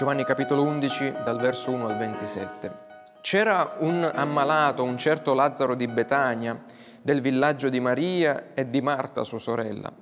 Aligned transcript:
Giovanni 0.00 0.24
capitolo 0.24 0.62
11 0.62 1.16
dal 1.22 1.38
verso 1.38 1.70
1 1.72 1.86
al 1.86 1.98
27. 1.98 2.72
C'era 3.20 3.74
un 3.80 4.02
ammalato, 4.02 4.82
un 4.82 4.96
certo 4.96 5.34
Lazzaro 5.34 5.74
di 5.74 5.86
Betania, 5.88 6.58
del 7.02 7.20
villaggio 7.20 7.68
di 7.68 7.80
Maria 7.80 8.54
e 8.54 8.70
di 8.70 8.80
Marta, 8.80 9.24
sua 9.24 9.38
sorella. 9.38 9.92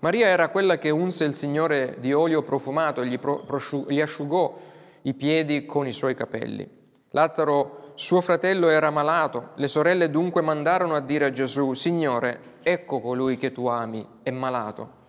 Maria 0.00 0.26
era 0.26 0.50
quella 0.50 0.76
che 0.76 0.90
unse 0.90 1.24
il 1.24 1.32
Signore 1.32 1.96
di 2.00 2.12
olio 2.12 2.42
profumato 2.42 3.00
e 3.00 3.06
gli, 3.06 3.18
prosciug- 3.18 3.88
gli 3.88 3.98
asciugò 3.98 4.58
i 5.00 5.14
piedi 5.14 5.64
con 5.64 5.86
i 5.86 5.92
suoi 5.92 6.14
capelli. 6.14 6.68
Lazzaro, 7.12 7.92
suo 7.94 8.20
fratello, 8.20 8.68
era 8.68 8.90
malato. 8.90 9.52
Le 9.54 9.68
sorelle 9.68 10.10
dunque 10.10 10.42
mandarono 10.42 10.94
a 10.96 11.00
dire 11.00 11.24
a 11.24 11.30
Gesù, 11.30 11.72
Signore, 11.72 12.56
ecco 12.62 13.00
colui 13.00 13.38
che 13.38 13.52
tu 13.52 13.68
ami, 13.68 14.06
è 14.22 14.30
malato. 14.30 15.04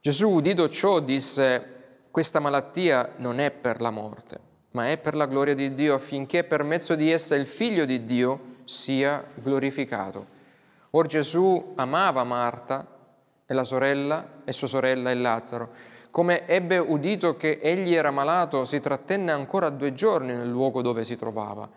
Gesù, 0.00 0.30
udito 0.30 0.66
ciò, 0.70 1.00
disse, 1.00 1.79
questa 2.10 2.40
malattia 2.40 3.12
non 3.18 3.38
è 3.38 3.52
per 3.52 3.80
la 3.80 3.90
morte, 3.90 4.40
ma 4.72 4.88
è 4.88 4.98
per 4.98 5.14
la 5.14 5.26
gloria 5.26 5.54
di 5.54 5.74
Dio, 5.74 5.94
affinché 5.94 6.42
per 6.42 6.64
mezzo 6.64 6.96
di 6.96 7.10
essa 7.10 7.36
il 7.36 7.46
Figlio 7.46 7.84
di 7.84 8.04
Dio 8.04 8.56
sia 8.64 9.24
glorificato. 9.34 10.38
Or 10.90 11.06
Gesù 11.06 11.72
amava 11.76 12.24
Marta 12.24 12.84
e 13.46 13.54
la 13.54 13.62
sorella 13.62 14.42
e 14.44 14.50
sua 14.50 14.66
sorella 14.66 15.10
e 15.12 15.14
Lazzaro. 15.14 15.70
Come 16.10 16.48
ebbe 16.48 16.78
udito 16.78 17.36
che 17.36 17.60
egli 17.62 17.94
era 17.94 18.10
malato, 18.10 18.64
si 18.64 18.80
trattenne 18.80 19.30
ancora 19.30 19.70
due 19.70 19.92
giorni 19.92 20.32
nel 20.32 20.48
luogo 20.48 20.82
dove 20.82 21.04
si 21.04 21.14
trovava. 21.14 21.68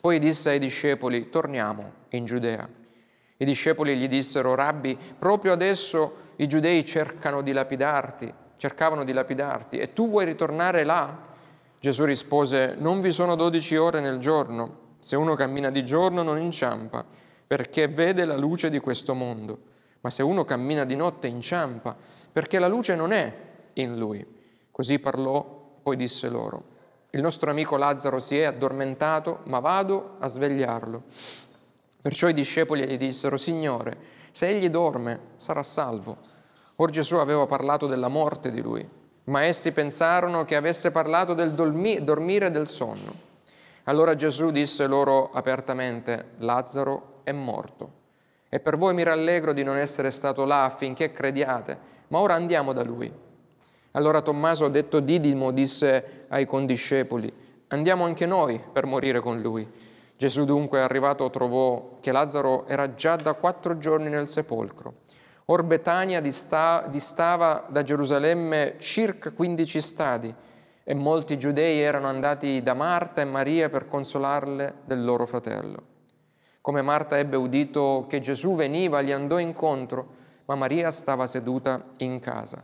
Poi 0.00 0.18
disse 0.18 0.50
ai 0.50 0.58
discepoli, 0.58 1.30
torniamo 1.30 1.92
in 2.08 2.24
Giudea. 2.24 2.68
I 3.36 3.44
discepoli 3.44 3.96
gli 3.96 4.08
dissero, 4.08 4.56
Rabbi, 4.56 4.98
proprio 5.16 5.52
adesso 5.52 6.24
i 6.36 6.48
giudei 6.48 6.84
cercano 6.84 7.40
di 7.40 7.52
lapidarti 7.52 8.34
cercavano 8.56 9.04
di 9.04 9.12
lapidarti 9.12 9.78
e 9.78 9.92
tu 9.92 10.08
vuoi 10.08 10.24
ritornare 10.24 10.84
là? 10.84 11.16
Gesù 11.78 12.04
rispose, 12.04 12.74
non 12.78 13.00
vi 13.00 13.12
sono 13.12 13.36
dodici 13.36 13.76
ore 13.76 14.00
nel 14.00 14.18
giorno, 14.18 14.84
se 14.98 15.14
uno 15.16 15.34
cammina 15.34 15.70
di 15.70 15.84
giorno 15.84 16.22
non 16.22 16.38
inciampa, 16.38 17.04
perché 17.46 17.86
vede 17.86 18.24
la 18.24 18.36
luce 18.36 18.70
di 18.70 18.80
questo 18.80 19.14
mondo, 19.14 19.58
ma 20.00 20.10
se 20.10 20.22
uno 20.22 20.44
cammina 20.44 20.84
di 20.84 20.96
notte 20.96 21.26
inciampa, 21.26 21.96
perché 22.32 22.58
la 22.58 22.68
luce 22.68 22.94
non 22.94 23.12
è 23.12 23.32
in 23.74 23.96
lui. 23.96 24.26
Così 24.70 24.98
parlò, 24.98 25.44
poi 25.82 25.96
disse 25.96 26.28
loro, 26.28 26.74
il 27.10 27.20
nostro 27.20 27.50
amico 27.50 27.76
Lazzaro 27.76 28.18
si 28.18 28.38
è 28.38 28.44
addormentato, 28.44 29.40
ma 29.44 29.60
vado 29.60 30.16
a 30.18 30.26
svegliarlo. 30.26 31.04
Perciò 32.02 32.28
i 32.28 32.34
discepoli 32.34 32.86
gli 32.86 32.96
dissero, 32.96 33.36
Signore, 33.36 33.96
se 34.32 34.48
egli 34.48 34.68
dorme, 34.68 35.20
sarà 35.36 35.62
salvo. 35.62 36.18
Or 36.76 36.90
Gesù 36.90 37.16
aveva 37.16 37.46
parlato 37.46 37.86
della 37.86 38.08
morte 38.08 38.50
di 38.50 38.60
lui, 38.60 38.86
ma 39.24 39.42
essi 39.42 39.72
pensarono 39.72 40.44
che 40.44 40.56
avesse 40.56 40.90
parlato 40.90 41.32
del 41.34 41.52
dormire 41.52 42.50
del 42.50 42.68
sonno. 42.68 43.24
Allora 43.84 44.14
Gesù 44.14 44.50
disse 44.50 44.86
loro 44.86 45.30
apertamente, 45.32 46.32
Lazzaro 46.38 47.20
è 47.22 47.32
morto. 47.32 48.04
E 48.48 48.60
per 48.60 48.76
voi 48.76 48.94
mi 48.94 49.02
rallegro 49.02 49.52
di 49.52 49.62
non 49.62 49.76
essere 49.76 50.10
stato 50.10 50.44
là 50.44 50.64
affinché 50.64 51.12
crediate, 51.12 51.78
ma 52.08 52.18
ora 52.18 52.34
andiamo 52.34 52.72
da 52.72 52.82
lui. 52.82 53.12
Allora 53.92 54.20
Tommaso, 54.20 54.68
detto 54.68 55.00
Didimo, 55.00 55.52
disse 55.52 56.26
ai 56.28 56.44
condiscepoli, 56.44 57.32
andiamo 57.68 58.04
anche 58.04 58.26
noi 58.26 58.60
per 58.72 58.84
morire 58.84 59.20
con 59.20 59.40
lui. 59.40 59.66
Gesù 60.16 60.44
dunque 60.44 60.80
arrivato 60.80 61.28
trovò 61.30 61.96
che 62.00 62.12
Lazzaro 62.12 62.66
era 62.66 62.94
già 62.94 63.16
da 63.16 63.32
quattro 63.32 63.78
giorni 63.78 64.08
nel 64.08 64.28
sepolcro. 64.28 64.94
Or 65.48 65.62
Betania 65.62 66.20
distava 66.20 67.66
da 67.68 67.82
Gerusalemme 67.84 68.76
circa 68.78 69.30
15 69.30 69.80
stadi 69.80 70.34
e 70.82 70.94
molti 70.94 71.38
giudei 71.38 71.78
erano 71.78 72.08
andati 72.08 72.62
da 72.62 72.74
Marta 72.74 73.20
e 73.20 73.24
Maria 73.26 73.68
per 73.68 73.86
consolarle 73.86 74.78
del 74.84 75.04
loro 75.04 75.24
fratello. 75.24 75.94
Come 76.60 76.82
Marta 76.82 77.16
ebbe 77.18 77.36
udito 77.36 78.06
che 78.08 78.18
Gesù 78.18 78.56
veniva, 78.56 79.02
gli 79.02 79.12
andò 79.12 79.38
incontro, 79.38 80.14
ma 80.46 80.56
Maria 80.56 80.90
stava 80.90 81.28
seduta 81.28 81.90
in 81.98 82.18
casa. 82.18 82.60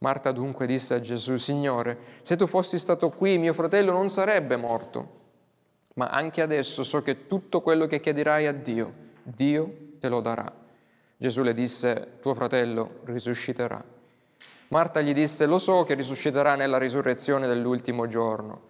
Marta 0.00 0.30
dunque 0.30 0.66
disse 0.66 0.94
a 0.94 1.00
Gesù, 1.00 1.36
Signore, 1.36 1.98
se 2.20 2.36
tu 2.36 2.46
fossi 2.46 2.76
stato 2.76 3.08
qui, 3.08 3.38
mio 3.38 3.54
fratello 3.54 3.92
non 3.92 4.10
sarebbe 4.10 4.56
morto. 4.56 5.16
Ma 5.94 6.08
anche 6.08 6.42
adesso 6.42 6.82
so 6.82 7.00
che 7.00 7.26
tutto 7.26 7.62
quello 7.62 7.86
che 7.86 8.00
chiederai 8.00 8.46
a 8.46 8.52
Dio, 8.52 8.92
Dio 9.22 9.96
te 9.98 10.08
lo 10.10 10.20
darà. 10.20 10.66
Gesù 11.20 11.42
le 11.42 11.52
disse, 11.52 12.18
tuo 12.20 12.32
fratello 12.32 13.00
risusciterà. 13.06 13.84
Marta 14.68 15.00
gli 15.00 15.12
disse, 15.12 15.46
lo 15.46 15.58
so 15.58 15.82
che 15.82 15.94
risusciterà 15.94 16.54
nella 16.54 16.78
risurrezione 16.78 17.48
dell'ultimo 17.48 18.06
giorno. 18.06 18.60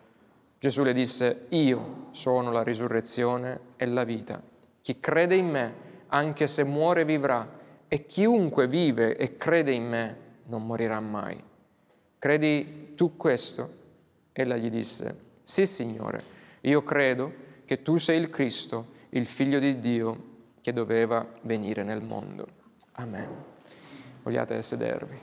Gesù 0.58 0.82
le 0.82 0.94
disse, 0.94 1.44
io 1.50 2.06
sono 2.12 2.50
la 2.50 2.62
risurrezione 2.62 3.60
e 3.76 3.84
la 3.84 4.04
vita. 4.04 4.42
Chi 4.80 4.98
crede 4.98 5.34
in 5.34 5.46
me, 5.50 5.74
anche 6.06 6.46
se 6.46 6.64
muore, 6.64 7.04
vivrà, 7.04 7.46
e 7.86 8.06
chiunque 8.06 8.66
vive 8.66 9.14
e 9.18 9.36
crede 9.36 9.72
in 9.72 9.86
me 9.86 10.16
non 10.44 10.64
morirà 10.64 11.00
mai. 11.00 11.42
Credi 12.18 12.94
tu 12.94 13.18
questo? 13.18 13.76
Ella 14.32 14.56
gli 14.56 14.70
disse, 14.70 15.16
sì 15.42 15.66
Signore, 15.66 16.22
io 16.62 16.82
credo 16.82 17.30
che 17.66 17.82
tu 17.82 17.98
sei 17.98 18.18
il 18.18 18.30
Cristo, 18.30 18.86
il 19.10 19.26
Figlio 19.26 19.58
di 19.58 19.78
Dio 19.80 20.36
che 20.68 20.74
doveva 20.74 21.26
venire 21.42 21.82
nel 21.82 22.02
mondo. 22.02 22.46
Amen. 22.92 23.26
Vogliate 24.22 24.60
sedervi. 24.62 25.18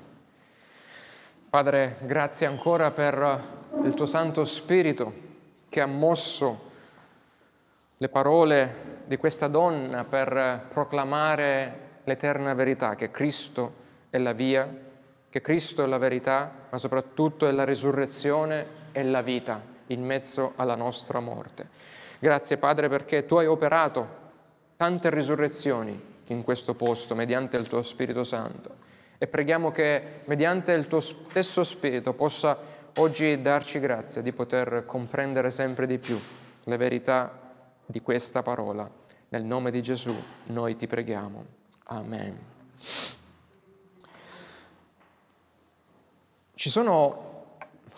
Padre, 1.48 1.98
grazie 2.02 2.48
ancora 2.48 2.90
per 2.90 3.44
il 3.84 3.94
tuo 3.94 4.08
Santo 4.08 4.44
Spirito 4.44 5.14
che 5.70 5.82
ha 5.82 5.86
mosso 5.86 6.72
le 7.96 8.10
parole 8.10 9.04
di 9.06 9.18
questa 9.18 9.48
donna 9.48 10.04
per 10.04 10.66
proclamare 10.74 12.00
l'eterna 12.06 12.56
verità, 12.56 12.96
che 12.96 13.12
Cristo 13.12 13.74
è 14.10 14.18
la 14.18 14.34
via, 14.34 14.68
che 15.30 15.42
Cristo 15.42 15.84
è 15.84 15.86
la 15.86 16.00
verità, 16.00 16.52
ma 16.72 16.78
soprattutto 16.80 17.48
è 17.48 17.52
la 17.52 17.66
risurrezione 17.66 18.66
e 18.92 19.04
la 19.04 19.22
vita 19.22 19.62
in 19.88 20.04
mezzo 20.04 20.54
alla 20.56 20.76
nostra 20.76 21.20
morte. 21.20 21.70
Grazie 22.18 22.58
Padre 22.58 22.90
perché 22.90 23.28
tu 23.28 23.36
hai 23.36 23.46
operato 23.46 24.24
tante 24.76 25.10
risurrezioni 25.10 26.14
in 26.28 26.44
questo 26.44 26.74
posto 26.74 27.16
mediante 27.16 27.58
il 27.58 27.68
tuo 27.68 27.82
Spirito 27.82 28.24
Santo 28.24 28.84
e 29.18 29.28
preghiamo 29.28 29.72
che 29.72 30.20
mediante 30.26 30.74
il 30.74 30.88
tuo 30.88 31.00
stesso 31.00 31.64
Spirito 31.64 32.14
possa 32.14 32.58
oggi 32.98 33.42
darci 33.42 33.80
grazia 33.80 34.22
di 34.22 34.32
poter 34.32 34.84
comprendere 34.86 35.52
sempre 35.52 35.88
di 35.88 35.98
più 35.98 36.20
le 36.64 36.78
verità 36.78 37.40
di 37.86 38.02
questa 38.02 38.42
parola. 38.42 38.90
Nel 39.30 39.44
nome 39.44 39.72
di 39.72 39.82
Gesù 39.82 40.16
noi 40.46 40.76
ti 40.76 40.88
preghiamo. 40.88 41.46
Amen. 41.86 42.38
Ci 46.54 46.70
sono 46.70 47.34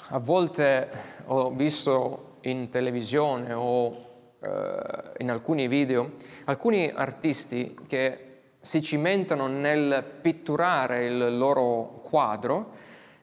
a 0.10 0.20
volte, 0.20 0.90
ho 1.26 1.52
visto 1.52 2.38
in 2.42 2.70
televisione 2.70 3.54
o 3.54 4.07
in 4.40 5.32
alcuni 5.32 5.68
video, 5.68 6.12
alcuni 6.46 6.92
artisti 6.94 7.76
che 7.88 8.28
si 8.60 8.82
cimentano 8.82 9.48
nel 9.48 10.04
pitturare 10.22 11.06
il 11.06 11.38
loro 11.38 12.02
quadro, 12.04 12.72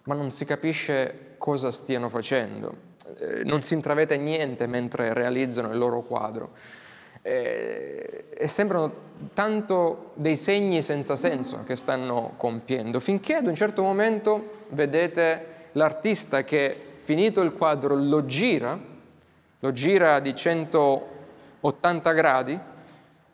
ma 0.05 0.15
non 0.15 0.31
si 0.31 0.45
capisce 0.45 1.35
cosa 1.39 1.71
stiano 1.71 2.09
facendo, 2.09 2.77
eh, 3.19 3.45
non 3.45 3.63
si 3.63 3.75
intravede 3.75 4.17
niente 4.17 4.67
mentre 4.67 5.13
realizzano 5.13 5.71
il 5.71 5.79
loro 5.79 6.03
quadro. 6.03 6.53
Eh, 7.21 8.27
e 8.35 8.49
sembrano 8.49 8.93
tanto 9.33 10.13
dei 10.15 10.37
segni 10.37 10.83
senza 10.83 11.17
senso 11.17 11.63
che 11.65 11.77
stanno 11.77 12.35
compiendo, 12.37 13.01
finché 13.01 13.37
ad 13.37 13.47
un 13.47 13.55
certo 13.55 13.83
momento 13.83 14.51
vedete 14.71 15.69
l'artista 15.73 16.45
che 16.45 16.75
finito 16.99 17.41
il 17.41 17.53
quadro 17.53 17.95
lo 17.95 18.27
gira 18.27 18.79
lo 19.65 19.73
gira 19.73 20.21
di 20.21 20.35
180 20.35 22.13
gradi 22.13 22.61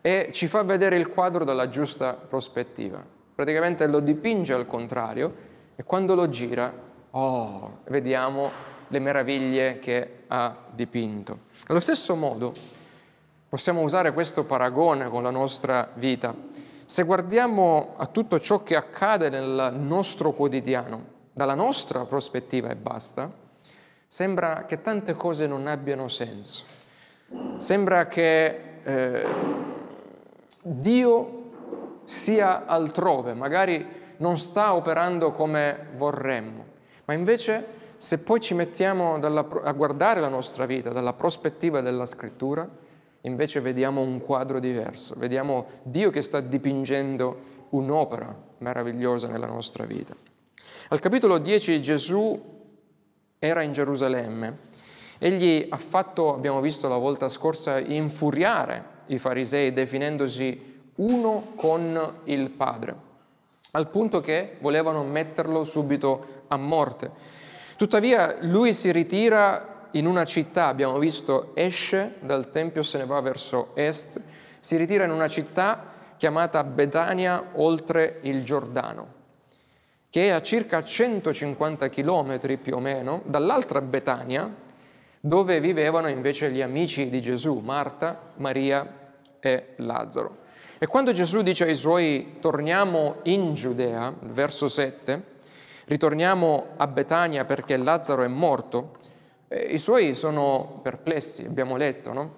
e 0.00 0.31
ci 0.32 0.47
fa 0.47 0.62
vedere 0.62 0.94
il 0.97 1.09
quadro 1.09 1.44
dalla 1.44 1.69
giusta 1.69 2.15
prospettiva. 2.15 3.05
Praticamente 3.35 3.88
lo 3.88 3.99
dipinge 3.99 4.55
al 4.55 4.65
contrario 4.65 5.35
e 5.75 5.82
quando 5.82 6.15
lo 6.15 6.29
gira, 6.29 6.73
oh, 7.11 7.79
vediamo 7.88 8.49
le 8.87 8.99
meraviglie 9.00 9.81
che 9.81 10.23
ha 10.29 10.55
dipinto. 10.71 11.41
Allo 11.67 11.81
stesso 11.81 12.15
modo 12.15 12.53
possiamo 13.49 13.81
usare 13.81 14.12
questo 14.12 14.44
paragone 14.44 15.09
con 15.09 15.25
la 15.25 15.31
nostra 15.31 15.91
vita. 15.94 16.32
Se 16.85 17.03
guardiamo 17.03 17.94
a 17.97 18.06
tutto 18.06 18.38
ciò 18.38 18.62
che 18.62 18.77
accade 18.77 19.31
nel 19.31 19.75
nostro 19.77 20.31
quotidiano, 20.31 21.19
dalla 21.32 21.55
nostra 21.55 22.05
prospettiva 22.05 22.69
e 22.69 22.77
basta, 22.77 23.49
sembra 24.12 24.64
che 24.64 24.82
tante 24.82 25.14
cose 25.14 25.46
non 25.46 25.68
abbiano 25.68 26.08
senso. 26.08 26.64
Sembra 27.58 28.08
che 28.08 28.60
eh, 28.82 29.26
Dio 30.62 31.50
sia 32.02 32.66
altrove, 32.66 33.34
magari 33.34 33.86
non 34.16 34.36
sta 34.36 34.74
operando 34.74 35.30
come 35.30 35.86
vorremmo, 35.94 36.64
ma 37.04 37.14
invece 37.14 37.64
se 37.98 38.18
poi 38.18 38.40
ci 38.40 38.54
mettiamo 38.54 39.20
dalla, 39.20 39.46
a 39.62 39.70
guardare 39.70 40.18
la 40.18 40.28
nostra 40.28 40.66
vita 40.66 40.90
dalla 40.90 41.12
prospettiva 41.12 41.80
della 41.80 42.04
scrittura, 42.04 42.68
invece 43.20 43.60
vediamo 43.60 44.00
un 44.00 44.20
quadro 44.20 44.58
diverso, 44.58 45.14
vediamo 45.18 45.66
Dio 45.84 46.10
che 46.10 46.22
sta 46.22 46.40
dipingendo 46.40 47.38
un'opera 47.70 48.36
meravigliosa 48.58 49.28
nella 49.28 49.46
nostra 49.46 49.84
vita. 49.84 50.16
Al 50.88 50.98
capitolo 50.98 51.38
10 51.38 51.80
Gesù 51.80 52.58
era 53.42 53.62
in 53.62 53.72
Gerusalemme. 53.72 54.69
Egli 55.19 55.66
ha 55.70 55.78
fatto, 55.78 56.34
abbiamo 56.34 56.60
visto 56.60 56.88
la 56.88 56.98
volta 56.98 57.31
scorsa, 57.31 57.78
infuriare 57.78 58.98
i 59.06 59.19
farisei 59.19 59.72
definendosi 59.72 60.82
uno 60.96 61.52
con 61.56 62.20
il 62.25 62.50
Padre, 62.50 62.94
al 63.72 63.88
punto 63.88 64.20
che 64.20 64.58
volevano 64.60 65.02
metterlo 65.04 65.64
subito 65.64 66.44
a 66.48 66.56
morte. 66.58 67.10
Tuttavia 67.76 68.37
lui 68.40 68.75
si 68.75 68.92
ritira 68.92 69.88
in 69.93 70.06
una 70.06 70.26
città, 70.26 70.66
abbiamo 70.66 70.98
visto, 70.98 71.52
esce 71.54 72.16
dal 72.20 72.50
Tempio, 72.50 72.82
se 72.82 72.98
ne 72.98 73.06
va 73.06 73.20
verso 73.20 73.70
est, 73.75 74.20
si 74.58 74.76
ritira 74.76 75.04
in 75.04 75.10
una 75.12 75.28
città 75.28 75.86
chiamata 76.19 76.62
Betania 76.62 77.52
oltre 77.54 78.19
il 78.22 78.44
Giordano, 78.44 79.19
che 80.10 80.26
è 80.26 80.30
a 80.30 80.42
circa 80.42 80.82
150 80.82 81.88
km 81.88 82.58
più 82.58 82.74
o 82.74 82.80
meno 82.80 83.22
dall'altra 83.24 83.80
Betania, 83.80 84.52
dove 85.20 85.60
vivevano 85.60 86.08
invece 86.08 86.50
gli 86.50 86.60
amici 86.60 87.08
di 87.08 87.20
Gesù, 87.20 87.58
Marta, 87.58 88.32
Maria 88.36 89.12
e 89.38 89.74
Lazzaro. 89.76 90.38
E 90.78 90.86
quando 90.86 91.12
Gesù 91.12 91.42
dice 91.42 91.64
ai 91.64 91.76
suoi 91.76 92.38
torniamo 92.40 93.16
in 93.24 93.54
Giudea, 93.54 94.12
verso 94.22 94.66
7, 94.66 95.22
ritorniamo 95.84 96.68
a 96.76 96.86
Betania 96.86 97.44
perché 97.44 97.76
Lazzaro 97.76 98.22
è 98.22 98.28
morto, 98.28 98.98
eh, 99.48 99.58
i 99.58 99.78
suoi 99.78 100.14
sono 100.14 100.80
perplessi, 100.82 101.44
abbiamo 101.44 101.76
letto, 101.76 102.12
no? 102.12 102.34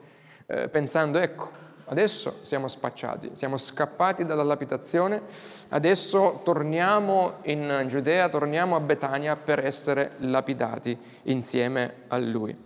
eh, 0.47 0.69
pensando 0.69 1.19
ecco, 1.19 1.51
adesso 1.93 2.39
siamo 2.41 2.69
spacciati, 2.69 3.31
siamo 3.35 3.59
scappati 3.59 4.25
dalla 4.25 4.43
lapitazione, 4.43 5.21
adesso 5.69 6.41
torniamo 6.43 7.35
in 7.43 7.85
Giudea, 7.87 8.31
torniamo 8.31 8.77
a 8.77 8.81
Betania 8.81 9.37
per 9.37 9.63
essere 9.65 10.13
lapidati 10.21 10.99
insieme 11.25 12.05
a 12.09 12.17
lui. 12.17 12.57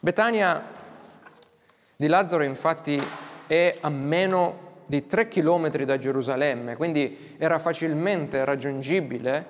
Betania 0.00 0.62
di 1.94 2.08
Lazzaro 2.08 2.42
infatti 2.42 3.00
è 3.46 3.76
a 3.80 3.88
meno 3.88 4.66
di 4.86 5.06
tre 5.06 5.28
chilometri 5.28 5.84
da 5.84 5.96
Gerusalemme, 5.96 6.74
quindi 6.74 7.36
era 7.38 7.60
facilmente 7.60 8.44
raggiungibile 8.44 9.46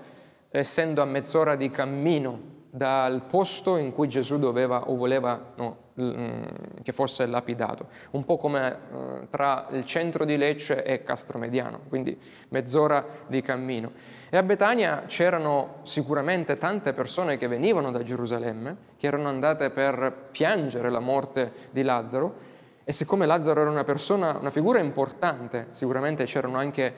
essendo 0.50 1.00
a 1.00 1.06
mezz'ora 1.06 1.56
di 1.56 1.70
cammino 1.70 2.56
dal 2.78 3.22
posto 3.28 3.76
in 3.76 3.92
cui 3.92 4.08
Gesù 4.08 4.38
doveva 4.38 4.88
o 4.88 4.94
voleva 4.94 5.52
no, 5.56 5.76
mm, 6.00 6.42
che 6.82 6.92
fosse 6.92 7.26
lapidato, 7.26 7.88
un 8.12 8.24
po' 8.24 8.36
come 8.36 8.72
eh, 8.72 9.26
tra 9.28 9.66
il 9.72 9.84
centro 9.84 10.24
di 10.24 10.36
Lecce 10.36 10.84
e 10.84 11.02
Castromediano, 11.02 11.80
quindi 11.88 12.16
mezz'ora 12.50 13.04
di 13.26 13.42
cammino. 13.42 13.90
E 14.30 14.36
a 14.36 14.42
Betania 14.44 15.02
c'erano 15.06 15.80
sicuramente 15.82 16.56
tante 16.56 16.92
persone 16.92 17.36
che 17.36 17.48
venivano 17.48 17.90
da 17.90 18.02
Gerusalemme, 18.02 18.76
che 18.96 19.08
erano 19.08 19.28
andate 19.28 19.70
per 19.70 20.28
piangere 20.30 20.88
la 20.88 21.00
morte 21.00 21.52
di 21.72 21.82
Lazzaro, 21.82 22.46
e 22.84 22.92
siccome 22.92 23.26
Lazzaro 23.26 23.60
era 23.60 23.70
una 23.70 23.84
persona, 23.84 24.38
una 24.38 24.50
figura 24.50 24.78
importante, 24.78 25.66
sicuramente 25.72 26.24
c'erano 26.24 26.56
anche 26.56 26.94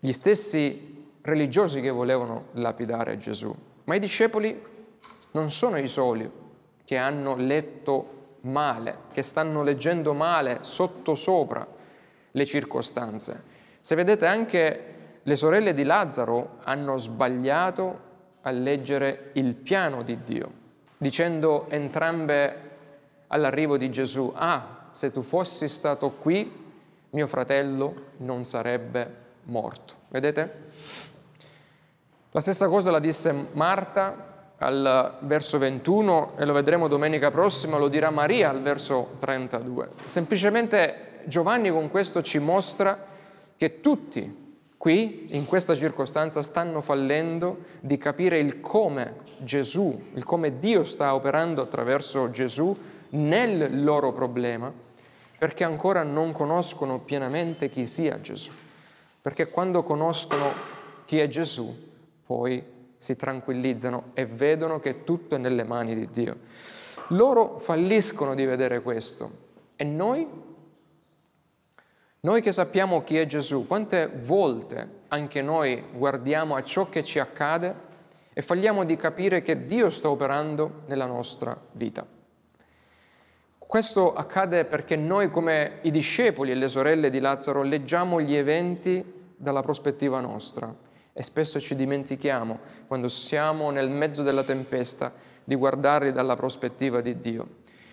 gli 0.00 0.12
stessi 0.12 1.10
religiosi 1.22 1.80
che 1.80 1.90
volevano 1.90 2.46
lapidare 2.54 3.16
Gesù. 3.16 3.54
Ma 3.84 3.94
i 3.94 4.00
discepoli 4.00 4.71
non 5.32 5.50
sono 5.50 5.78
i 5.78 5.88
soli 5.88 6.30
che 6.84 6.96
hanno 6.96 7.36
letto 7.36 8.20
male, 8.42 8.98
che 9.12 9.22
stanno 9.22 9.62
leggendo 9.62 10.12
male 10.14 10.58
sotto 10.62 11.14
sopra 11.14 11.66
le 12.30 12.46
circostanze. 12.46 13.42
Se 13.80 13.94
vedete 13.94 14.26
anche 14.26 14.86
le 15.22 15.36
sorelle 15.36 15.74
di 15.74 15.84
Lazzaro 15.84 16.58
hanno 16.62 16.98
sbagliato 16.98 18.10
a 18.42 18.50
leggere 18.50 19.30
il 19.34 19.54
piano 19.54 20.02
di 20.02 20.22
Dio, 20.22 20.52
dicendo 20.98 21.68
entrambe 21.68 22.70
all'arrivo 23.28 23.76
di 23.76 23.90
Gesù, 23.90 24.32
ah, 24.34 24.88
se 24.90 25.10
tu 25.10 25.22
fossi 25.22 25.68
stato 25.68 26.10
qui, 26.10 26.60
mio 27.10 27.26
fratello 27.26 27.94
non 28.18 28.44
sarebbe 28.44 29.20
morto. 29.44 29.94
Vedete? 30.08 30.70
La 32.30 32.40
stessa 32.40 32.66
cosa 32.68 32.90
la 32.90 32.98
disse 32.98 33.48
Marta 33.52 34.31
al 34.62 35.16
verso 35.20 35.58
21 35.58 36.34
e 36.38 36.44
lo 36.44 36.52
vedremo 36.52 36.86
domenica 36.86 37.30
prossima, 37.30 37.78
lo 37.78 37.88
dirà 37.88 38.10
Maria 38.10 38.50
al 38.50 38.62
verso 38.62 39.16
32. 39.18 39.90
Semplicemente 40.04 41.20
Giovanni 41.24 41.70
con 41.70 41.90
questo 41.90 42.22
ci 42.22 42.38
mostra 42.38 43.06
che 43.56 43.80
tutti 43.80 44.40
qui, 44.76 45.28
in 45.30 45.46
questa 45.46 45.74
circostanza, 45.74 46.42
stanno 46.42 46.80
fallendo 46.80 47.64
di 47.80 47.98
capire 47.98 48.38
il 48.38 48.60
come 48.60 49.16
Gesù, 49.38 50.10
il 50.14 50.24
come 50.24 50.58
Dio 50.58 50.84
sta 50.84 51.14
operando 51.14 51.62
attraverso 51.62 52.30
Gesù 52.30 52.76
nel 53.10 53.82
loro 53.82 54.12
problema, 54.12 54.72
perché 55.38 55.64
ancora 55.64 56.02
non 56.02 56.32
conoscono 56.32 57.00
pienamente 57.00 57.68
chi 57.68 57.84
sia 57.84 58.20
Gesù. 58.20 58.52
Perché 59.20 59.48
quando 59.48 59.82
conoscono 59.82 60.52
chi 61.04 61.18
è 61.18 61.28
Gesù, 61.28 61.90
poi 62.24 62.71
si 63.02 63.16
tranquillizzano 63.16 64.10
e 64.14 64.24
vedono 64.24 64.78
che 64.78 65.02
tutto 65.02 65.34
è 65.34 65.38
nelle 65.38 65.64
mani 65.64 65.92
di 65.96 66.08
Dio. 66.08 66.36
Loro 67.08 67.58
falliscono 67.58 68.36
di 68.36 68.44
vedere 68.44 68.80
questo. 68.80 69.28
E 69.74 69.82
noi? 69.82 70.24
Noi 72.20 72.40
che 72.40 72.52
sappiamo 72.52 73.02
chi 73.02 73.18
è 73.18 73.26
Gesù, 73.26 73.66
quante 73.66 74.06
volte 74.06 75.00
anche 75.08 75.42
noi 75.42 75.82
guardiamo 75.92 76.54
a 76.54 76.62
ciò 76.62 76.88
che 76.88 77.02
ci 77.02 77.18
accade 77.18 77.74
e 78.32 78.40
falliamo 78.40 78.84
di 78.84 78.94
capire 78.94 79.42
che 79.42 79.66
Dio 79.66 79.90
sta 79.90 80.08
operando 80.08 80.82
nella 80.86 81.06
nostra 81.06 81.60
vita. 81.72 82.06
Questo 83.58 84.14
accade 84.14 84.64
perché 84.64 84.94
noi 84.94 85.28
come 85.28 85.80
i 85.82 85.90
discepoli 85.90 86.52
e 86.52 86.54
le 86.54 86.68
sorelle 86.68 87.10
di 87.10 87.18
Lazzaro 87.18 87.62
leggiamo 87.62 88.20
gli 88.20 88.36
eventi 88.36 89.04
dalla 89.36 89.60
prospettiva 89.60 90.20
nostra 90.20 90.81
e 91.12 91.22
spesso 91.22 91.60
ci 91.60 91.74
dimentichiamo, 91.74 92.58
quando 92.86 93.08
siamo 93.08 93.70
nel 93.70 93.90
mezzo 93.90 94.22
della 94.22 94.44
tempesta, 94.44 95.12
di 95.44 95.54
guardarli 95.54 96.12
dalla 96.12 96.36
prospettiva 96.36 97.00
di 97.00 97.20
Dio. 97.20 97.46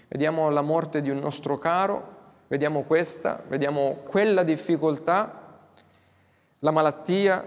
Vediamo 0.07 0.49
la 0.49 0.61
morte 0.61 1.01
di 1.01 1.09
un 1.09 1.19
nostro 1.19 1.57
caro, 1.57 2.17
vediamo 2.47 2.83
questa, 2.83 3.43
vediamo 3.47 4.01
quella 4.05 4.43
difficoltà, 4.43 5.59
la 6.59 6.71
malattia 6.71 7.45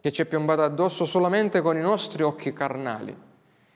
che 0.00 0.12
ci 0.12 0.22
è 0.22 0.26
piombata 0.26 0.64
addosso 0.64 1.04
solamente 1.04 1.60
con 1.60 1.76
i 1.76 1.80
nostri 1.80 2.22
occhi 2.22 2.52
carnali 2.52 3.16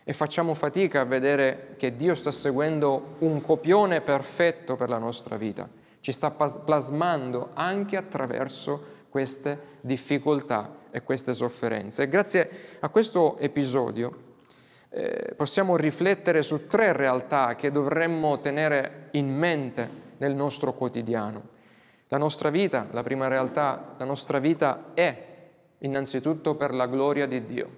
e 0.02 0.12
facciamo 0.12 0.54
fatica 0.54 1.00
a 1.00 1.04
vedere 1.04 1.74
che 1.76 1.94
Dio 1.94 2.14
sta 2.14 2.30
seguendo 2.30 3.16
un 3.18 3.40
copione 3.42 4.00
perfetto 4.00 4.76
per 4.76 4.88
la 4.88 4.98
nostra 4.98 5.36
vita, 5.36 5.68
ci 6.00 6.12
sta 6.12 6.30
plasmando 6.30 7.50
anche 7.54 7.96
attraverso 7.96 8.98
queste 9.10 9.58
difficoltà 9.80 10.76
e 10.90 11.02
queste 11.02 11.32
sofferenze. 11.32 12.04
E 12.04 12.08
grazie 12.08 12.50
a 12.80 12.88
questo 12.88 13.36
episodio 13.38 14.28
eh, 14.88 15.34
possiamo 15.36 15.76
riflettere 15.76 16.42
su 16.42 16.66
tre 16.66 16.92
realtà 16.92 17.54
che 17.54 17.70
dovremmo 17.70 18.40
tenere 18.40 19.08
in 19.12 19.28
mente 19.28 19.88
nel 20.16 20.34
nostro 20.34 20.72
quotidiano. 20.72 21.58
La 22.08 22.18
nostra 22.18 22.50
vita, 22.50 22.88
la 22.90 23.02
prima 23.02 23.28
realtà, 23.28 23.94
la 23.96 24.04
nostra 24.04 24.38
vita 24.38 24.90
è 24.94 25.28
innanzitutto 25.78 26.56
per 26.56 26.74
la 26.74 26.86
gloria 26.86 27.26
di 27.26 27.44
Dio. 27.44 27.68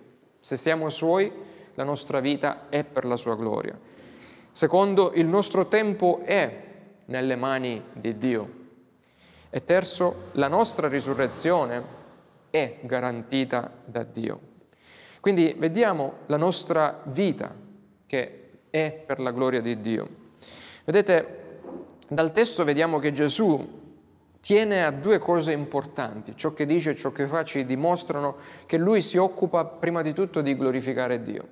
Se 0.41 0.57
siamo 0.57 0.89
suoi, 0.89 1.31
la 1.75 1.85
nostra 1.85 2.21
vita 2.21 2.69
è 2.69 2.85
per 2.85 3.05
la 3.05 3.17
sua 3.17 3.37
gloria. 3.37 3.79
Secondo, 4.51 5.13
il 5.15 5.27
nostro 5.27 5.67
tempo 5.67 6.21
è 6.25 6.63
nelle 7.07 7.37
mani 7.37 7.83
di 7.93 8.17
Dio. 8.17 8.61
E 9.55 9.65
terzo, 9.67 10.31
la 10.33 10.49
nostra 10.49 10.89
risurrezione 10.89 11.83
è 12.49 12.79
garantita 12.81 13.71
da 13.85 14.03
Dio. 14.03 14.41
Quindi 15.21 15.55
vediamo 15.59 16.21
la 16.29 16.39
nostra 16.39 17.03
vita 17.05 17.55
che 18.07 18.51
è 18.71 19.03
per 19.07 19.21
la 19.21 19.31
gloria 19.31 19.61
di 19.61 19.79
Dio. 19.79 20.09
Vedete, 20.87 21.59
dal 22.09 22.33
testo 22.33 22.65
vediamo 22.65 22.99
che 22.99 23.13
Gesù 23.13 23.81
tiene 24.41 24.87
a 24.87 24.91
due 24.91 25.19
cose 25.19 25.53
importanti. 25.53 26.35
Ciò 26.35 26.55
che 26.55 26.65
dice 26.65 26.93
e 26.93 26.97
ciò 26.97 27.13
che 27.13 27.27
fa 27.27 27.45
ci 27.45 27.67
dimostrano 27.67 28.37
che 28.65 28.79
lui 28.79 29.03
si 29.03 29.19
occupa 29.19 29.67
prima 29.67 30.01
di 30.01 30.15
tutto 30.15 30.41
di 30.41 30.57
glorificare 30.57 31.21
Dio. 31.21 31.47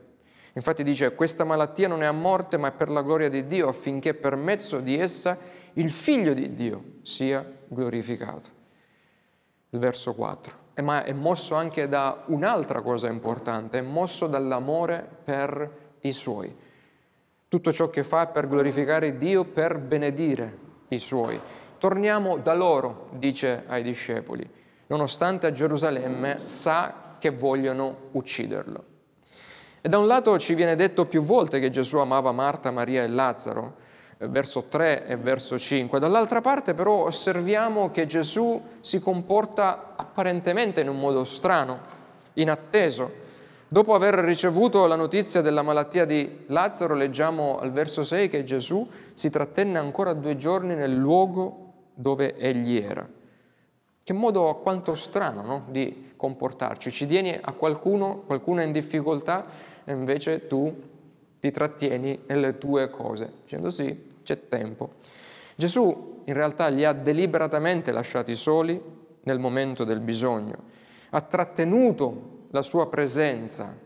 Infatti 0.55 0.83
dice, 0.83 1.15
questa 1.15 1.45
malattia 1.45 1.87
non 1.87 2.03
è 2.03 2.07
a 2.07 2.13
morte 2.13 2.57
ma 2.57 2.69
è 2.69 2.73
per 2.73 2.89
la 2.89 3.03
gloria 3.03 3.29
di 3.29 3.45
Dio 3.45 3.69
affinché 3.69 4.15
per 4.15 4.37
mezzo 4.37 4.81
di 4.81 4.99
essa 4.99 5.39
il 5.75 5.91
figlio 5.91 6.33
di 6.33 6.55
Dio 6.55 6.83
sia 7.03 7.45
glorificato. 7.69 8.49
Il 9.71 9.79
verso 9.79 10.15
4. 10.15 10.59
ma 10.83 11.05
è 11.05 11.13
mosso 11.13 11.55
anche 11.55 11.89
da 11.89 12.25
un'altra 12.27 12.81
cosa 12.81 13.09
importante, 13.09 13.79
è 13.79 13.83
mosso 13.83 14.27
dall'amore 14.27 15.07
per 15.25 15.71
i 16.01 16.13
suoi. 16.13 16.55
Tutto 17.49 17.73
ciò 17.73 17.91
che 17.91 18.03
fa 18.03 18.27
per 18.27 18.49
glorificare 18.49 19.19
Dio, 19.19 19.45
per 19.45 19.79
benedire 19.79 20.57
i 20.89 20.99
suoi. 20.99 21.41
Torniamo 21.79 22.39
da 22.39 22.55
loro, 22.55 23.09
dice 23.13 23.65
ai 23.67 23.83
discepoli, 23.83 24.49
nonostante 24.87 25.47
a 25.47 25.53
Gerusalemme 25.53 26.39
sa 26.45 27.17
che 27.19 27.31
vogliono 27.31 28.09
ucciderlo. 28.13 28.85
E 29.83 29.89
da 29.89 29.99
un 29.99 30.07
lato 30.07 30.39
ci 30.39 30.55
viene 30.55 30.75
detto 30.75 31.07
più 31.07 31.23
volte 31.23 31.59
che 31.59 31.71
Gesù 31.71 31.99
amava 31.99 32.33
Marta, 32.33 32.71
Maria 32.71 33.03
e 33.03 33.09
Lazzaro, 33.09 33.67
eh, 33.67 33.89
verso 34.29 34.65
3 34.65 35.07
e 35.07 35.17
verso 35.17 35.59
5. 35.59 35.99
Dall'altra 35.99 36.41
parte 36.41 36.75
però 36.75 37.05
osserviamo 37.05 37.91
che 37.91 38.07
Gesù 38.07 38.61
si 38.81 39.01
comporta 39.01 39.95
apparentemente 39.97 40.83
in 40.83 40.89
un 40.89 40.99
modo 40.99 41.25
strano, 41.25 41.81
inatteso. 42.35 43.29
Dopo 43.67 43.95
aver 43.95 44.15
ricevuto 44.15 44.87
la 44.87 44.97
notizia 44.97 45.41
della 45.41 45.63
malattia 45.63 46.05
di 46.05 46.45
Lazzaro, 46.47 46.95
leggiamo 46.95 47.59
al 47.59 47.71
verso 47.71 48.03
6 48.03 48.29
che 48.29 48.43
Gesù 48.43 48.87
si 49.15 49.31
trattenne 49.31 49.79
ancora 49.79 50.13
due 50.13 50.37
giorni 50.37 50.75
nel 50.75 50.95
luogo 50.95 51.73
dove 51.95 52.37
egli 52.37 52.77
era. 52.77 53.09
Che 54.03 54.13
modo 54.13 54.57
quanto 54.57 54.95
strano 54.95 55.43
no? 55.43 55.65
di 55.69 56.13
comportarci. 56.17 56.91
Ci 56.91 57.07
tieni 57.07 57.39
a 57.41 57.53
qualcuno, 57.53 58.23
qualcuno 58.27 58.61
è 58.61 58.65
in 58.65 58.73
difficoltà 58.73 59.47
e 59.85 59.93
invece 59.93 60.47
tu 60.49 60.75
ti 61.39 61.51
trattieni 61.51 62.25
nelle 62.27 62.59
tue 62.59 62.91
cose, 62.91 63.33
dicendo 63.45 63.71
sì, 63.71 64.10
c'è 64.31 64.47
tempo. 64.47 64.91
Gesù 65.57 66.23
in 66.25 66.35
realtà 66.35 66.69
li 66.69 66.85
ha 66.85 66.93
deliberatamente 66.93 67.91
lasciati 67.91 68.37
soli 68.37 68.81
nel 69.23 69.41
momento 69.41 69.83
del 69.83 70.01
bisogno, 70.01 70.57
ha 71.11 71.21
trattenuto 71.21 72.47
la 72.51 72.63
sua 72.63 72.89
presenza 72.89 73.77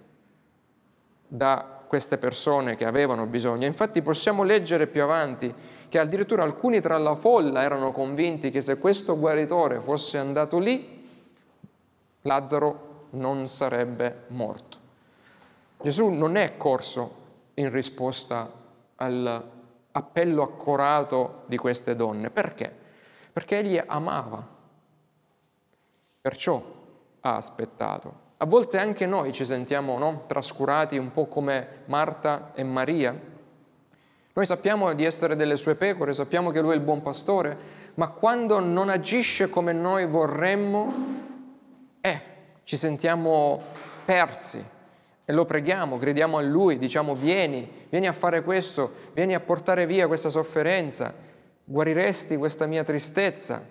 da 1.27 1.83
queste 1.87 2.19
persone 2.19 2.75
che 2.77 2.85
avevano 2.85 3.27
bisogno. 3.27 3.67
Infatti 3.67 4.03
possiamo 4.03 4.43
leggere 4.43 4.87
più 4.87 5.03
avanti 5.03 5.53
che 5.89 5.99
addirittura 5.99 6.43
alcuni 6.43 6.81
tra 6.81 6.99
la 6.99 7.15
folla 7.15 7.63
erano 7.63 7.91
convinti 7.91 8.51
che 8.51 8.61
se 8.61 8.79
questo 8.79 9.19
guaritore 9.19 9.81
fosse 9.81 10.19
andato 10.19 10.59
lì, 10.59 11.03
Lazzaro 12.23 13.07
non 13.11 13.49
sarebbe 13.49 14.25
morto. 14.29 14.79
Gesù 15.81 16.09
non 16.11 16.37
è 16.37 16.57
corso 16.57 17.23
in 17.55 17.71
risposta 17.71 18.51
all'appello 19.97 20.43
accorato 20.43 21.43
di 21.47 21.57
queste 21.57 21.95
donne. 21.95 22.31
Perché? 22.31 22.73
Perché 23.33 23.59
egli 23.59 23.81
amava. 23.85 24.47
Perciò 26.21 26.63
ha 27.21 27.37
aspettato. 27.37 28.23
A 28.39 28.47
volte 28.47 28.79
anche 28.79 29.07
noi 29.07 29.33
ci 29.33 29.45
sentiamo 29.45 29.97
no, 29.97 30.25
trascurati 30.27 30.99
un 30.99 31.13
po' 31.13 31.27
come 31.27 31.83
Marta 31.87 32.51
e 32.55 32.65
Maria. 32.65 33.33
Noi 34.33 34.47
sappiamo 34.47 34.93
di 34.95 35.05
essere 35.05 35.37
delle 35.37 35.57
sue 35.57 35.77
pecore, 35.77 36.13
sappiamo 36.13 36.51
che 36.51 36.61
lui 36.61 36.73
è 36.73 36.75
il 36.75 36.81
buon 36.81 37.01
pastore, 37.01 37.57
ma 37.95 38.09
quando 38.09 38.59
non 38.59 38.89
agisce 38.89 39.49
come 39.49 39.73
noi 39.73 40.07
vorremmo, 40.07 40.93
eh, 42.01 42.21
ci 42.65 42.77
sentiamo 42.77 43.63
persi 44.05 44.73
e 45.25 45.33
lo 45.33 45.45
preghiamo, 45.45 45.97
crediamo 45.97 46.37
a 46.37 46.43
lui, 46.43 46.77
diciamo 46.77 47.15
vieni, 47.15 47.69
vieni 47.89 48.07
a 48.07 48.13
fare 48.13 48.43
questo, 48.43 48.93
vieni 49.15 49.35
a 49.35 49.41
portare 49.41 49.87
via 49.87 50.07
questa 50.07 50.29
sofferenza, 50.29 51.15
guariresti 51.65 52.37
questa 52.37 52.67
mia 52.67 52.85
tristezza, 52.85 53.65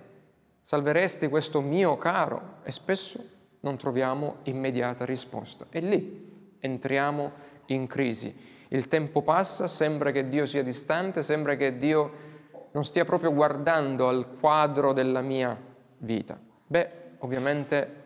salveresti 0.60 1.28
questo 1.28 1.62
mio 1.62 1.98
caro 1.98 2.56
e 2.64 2.72
spesso 2.72 3.24
non 3.60 3.78
troviamo 3.78 4.38
immediata 4.44 5.06
risposta. 5.06 5.68
E 5.70 5.80
lì 5.80 6.56
entriamo 6.60 7.32
in 7.68 7.86
crisi. 7.86 8.36
Il 8.70 8.88
tempo 8.88 9.22
passa, 9.22 9.68
sembra 9.68 10.12
che 10.12 10.28
Dio 10.28 10.48
sia 10.48 10.64
distante, 10.64 11.22
sembra 11.22 11.56
che 11.56 11.78
Dio 11.78 12.32
non 12.72 12.84
stia 12.84 13.06
proprio 13.06 13.32
guardando 13.32 14.08
al 14.08 14.38
quadro 14.40 14.94
della 14.94 15.22
mia 15.22 15.56
vita. 16.00 16.40
Beh, 16.66 16.90
ovviamente 17.20 18.02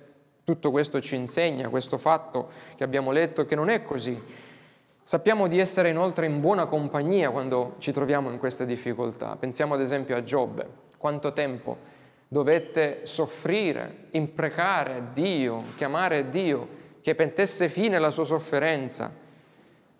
tutto 0.48 0.72
questo 0.72 1.02
ci 1.02 1.18
insegna, 1.18 1.68
questo 1.68 1.98
fatto 1.98 2.50
che 2.78 2.86
abbiamo 2.86 3.12
letto, 3.12 3.46
che 3.46 3.54
non 3.54 3.68
è 3.68 3.84
così. 3.84 4.18
Sappiamo 5.02 5.50
di 5.50 5.60
essere 5.60 5.90
inoltre 5.90 6.26
in 6.26 6.40
buona 6.40 6.68
compagnia 6.68 7.32
quando 7.32 7.76
ci 7.80 7.92
troviamo 7.92 8.30
in 8.32 8.38
queste 8.38 8.66
difficoltà. 8.66 9.36
Pensiamo 9.36 9.74
ad 9.74 9.82
esempio 9.82 10.16
a 10.16 10.24
Giobbe. 10.24 10.66
Quanto 10.98 11.34
tempo 11.34 11.78
dovette 12.30 13.02
soffrire, 13.04 14.06
imprecare 14.12 15.08
Dio, 15.12 15.64
chiamare 15.76 16.30
Dio 16.30 16.70
che 17.02 17.14
pentesse 17.14 17.68
fine 17.68 17.98
alla 17.98 18.10
sua 18.10 18.24
sofferenza. 18.24 19.12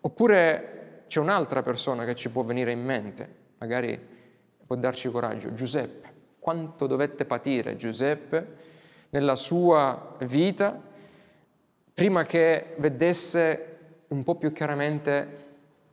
Oppure 0.00 1.02
c'è 1.08 1.20
un'altra 1.20 1.60
persona 1.60 2.06
che 2.06 2.14
ci 2.14 2.30
può 2.30 2.42
venire 2.42 2.72
in 2.72 2.82
mente, 2.82 3.34
magari 3.58 4.00
può 4.66 4.76
darci 4.76 5.10
coraggio, 5.10 5.52
Giuseppe. 5.52 6.08
Quanto 6.38 6.86
dovette 6.86 7.26
patire 7.26 7.76
Giuseppe 7.76 8.67
nella 9.10 9.36
sua 9.36 10.14
vita 10.20 10.80
prima 11.92 12.24
che 12.24 12.74
vedesse 12.78 13.76
un 14.08 14.22
po' 14.22 14.36
più 14.36 14.52
chiaramente 14.52 15.46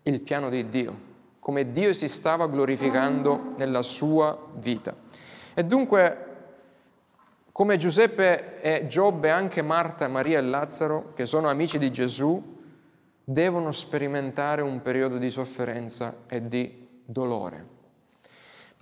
il 0.03 0.21
piano 0.21 0.49
di 0.49 0.69
Dio, 0.69 0.99
come 1.39 1.71
Dio 1.71 1.93
si 1.93 2.07
stava 2.07 2.47
glorificando 2.47 3.55
nella 3.57 3.81
sua 3.81 4.37
vita. 4.53 4.95
E 5.53 5.63
dunque 5.63 6.25
come 7.55 7.77
Giuseppe 7.77 8.61
e 8.61 8.87
Giobbe, 8.87 9.29
anche 9.29 9.61
Marta, 9.61 10.09
Maria 10.09 10.39
e 10.39 10.41
Lazzaro, 10.41 11.13
che 11.13 11.25
sono 11.25 11.47
amici 11.47 11.77
di 11.77 11.89
Gesù, 11.89 12.43
devono 13.23 13.71
sperimentare 13.71 14.61
un 14.61 14.81
periodo 14.81 15.17
di 15.17 15.29
sofferenza 15.29 16.23
e 16.27 16.49
di 16.49 16.85
dolore. 17.05 17.65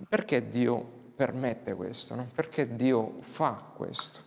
Perché 0.08 0.48
Dio 0.48 0.84
permette 1.14 1.74
questo? 1.74 2.16
No? 2.16 2.28
Perché 2.34 2.74
Dio 2.74 3.14
fa 3.20 3.62
questo? 3.76 4.23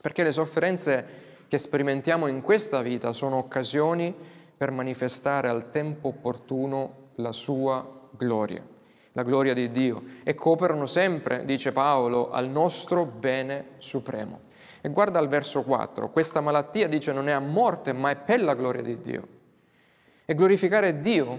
Perché 0.00 0.22
le 0.22 0.32
sofferenze 0.32 1.06
che 1.48 1.58
sperimentiamo 1.58 2.26
in 2.26 2.40
questa 2.40 2.82
vita 2.82 3.12
sono 3.12 3.36
occasioni 3.36 4.14
per 4.56 4.70
manifestare 4.70 5.48
al 5.48 5.70
tempo 5.70 6.08
opportuno 6.08 7.10
la 7.16 7.32
sua 7.32 8.08
gloria 8.10 8.72
la 9.14 9.22
gloria 9.22 9.54
di 9.54 9.70
Dio 9.70 10.02
e 10.24 10.34
cooperano 10.34 10.86
sempre, 10.86 11.44
dice 11.44 11.72
Paolo, 11.72 12.30
al 12.30 12.48
nostro 12.48 13.04
bene 13.04 13.74
supremo. 13.78 14.42
E 14.80 14.88
guarda 14.88 15.18
al 15.18 15.28
verso 15.28 15.62
4, 15.62 16.10
questa 16.10 16.40
malattia 16.40 16.88
dice 16.88 17.12
non 17.12 17.28
è 17.28 17.32
a 17.32 17.40
morte 17.40 17.92
ma 17.92 18.10
è 18.10 18.16
per 18.16 18.42
la 18.42 18.54
gloria 18.54 18.82
di 18.82 19.00
Dio. 19.00 19.28
E 20.24 20.34
glorificare 20.34 21.00
Dio, 21.00 21.38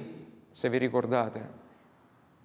se 0.51 0.69
vi 0.69 0.77
ricordate, 0.77 1.63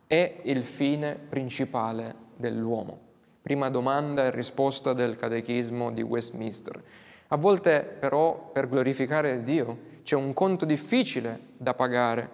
è 0.06 0.40
il 0.42 0.64
fine 0.64 1.14
principale 1.14 2.14
dell'uomo. 2.36 3.08
Prima 3.42 3.70
domanda 3.70 4.24
e 4.24 4.30
risposta 4.30 4.92
del 4.92 5.16
catechismo 5.16 5.90
di 5.90 6.02
Westminster. 6.02 6.82
A 7.28 7.36
volte 7.36 7.80
però 7.80 8.50
per 8.52 8.68
glorificare 8.68 9.42
Dio 9.42 9.78
c'è 10.02 10.16
un 10.16 10.32
conto 10.32 10.64
difficile 10.64 11.40
da 11.56 11.74
pagare 11.74 12.30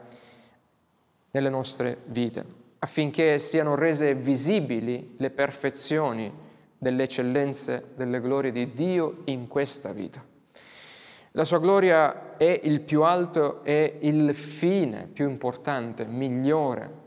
nelle 1.31 1.51
nostre 1.51 1.99
vite 2.07 2.65
affinché 2.79 3.39
siano 3.39 3.75
rese 3.75 4.15
visibili 4.15 5.15
le 5.17 5.31
perfezioni 5.31 6.33
delle 6.79 7.03
eccellenze, 7.03 7.93
delle 7.97 8.21
glorie 8.21 8.53
di 8.53 8.73
Dio 8.73 9.23
in 9.25 9.49
questa 9.49 9.93
vita. 9.93 10.25
La 11.33 11.45
sua 11.45 11.59
gloria 11.59 12.37
è 12.37 12.61
il 12.63 12.81
più 12.81 13.03
alto 13.03 13.65
e 13.65 13.99
il 14.03 14.35
fine 14.35 15.09
più 15.13 15.29
importante, 15.29 16.05
migliore 16.05 17.05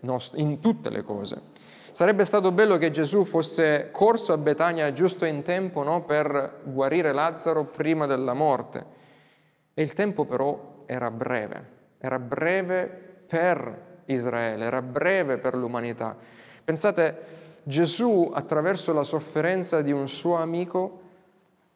nostre, 0.00 0.40
in 0.40 0.60
tutte 0.60 0.90
le 0.90 1.02
cose. 1.02 1.49
Sarebbe 2.00 2.24
stato 2.24 2.50
bello 2.50 2.78
che 2.78 2.88
Gesù 2.88 3.24
fosse 3.24 3.90
corso 3.92 4.32
a 4.32 4.38
Betania 4.38 4.90
giusto 4.90 5.26
in 5.26 5.42
tempo 5.42 5.82
no? 5.82 6.02
per 6.02 6.60
guarire 6.62 7.12
Lazzaro 7.12 7.64
prima 7.64 8.06
della 8.06 8.32
morte. 8.32 8.86
E 9.74 9.82
il 9.82 9.92
tempo 9.92 10.24
però 10.24 10.84
era 10.86 11.10
breve, 11.10 11.66
era 11.98 12.18
breve 12.18 12.86
per 13.26 14.00
Israele, 14.06 14.64
era 14.64 14.80
breve 14.80 15.36
per 15.36 15.54
l'umanità. 15.54 16.16
Pensate, 16.64 17.18
Gesù 17.64 18.30
attraverso 18.32 18.94
la 18.94 19.04
sofferenza 19.04 19.82
di 19.82 19.92
un 19.92 20.08
suo 20.08 20.36
amico 20.36 21.00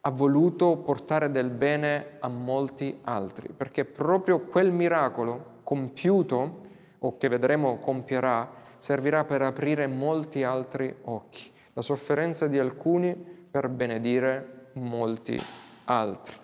ha 0.00 0.10
voluto 0.10 0.78
portare 0.78 1.30
del 1.30 1.50
bene 1.50 2.16
a 2.20 2.28
molti 2.28 2.98
altri, 3.04 3.50
perché 3.54 3.84
proprio 3.84 4.40
quel 4.40 4.72
miracolo 4.72 5.60
compiuto, 5.64 6.62
o 7.00 7.14
che 7.18 7.28
vedremo 7.28 7.74
compierà, 7.74 8.62
servirà 8.84 9.24
per 9.24 9.40
aprire 9.40 9.86
molti 9.86 10.42
altri 10.42 10.94
occhi. 11.04 11.50
La 11.72 11.80
sofferenza 11.80 12.48
di 12.48 12.58
alcuni 12.58 13.14
per 13.14 13.70
benedire 13.70 14.66
molti 14.74 15.40
altri. 15.84 16.36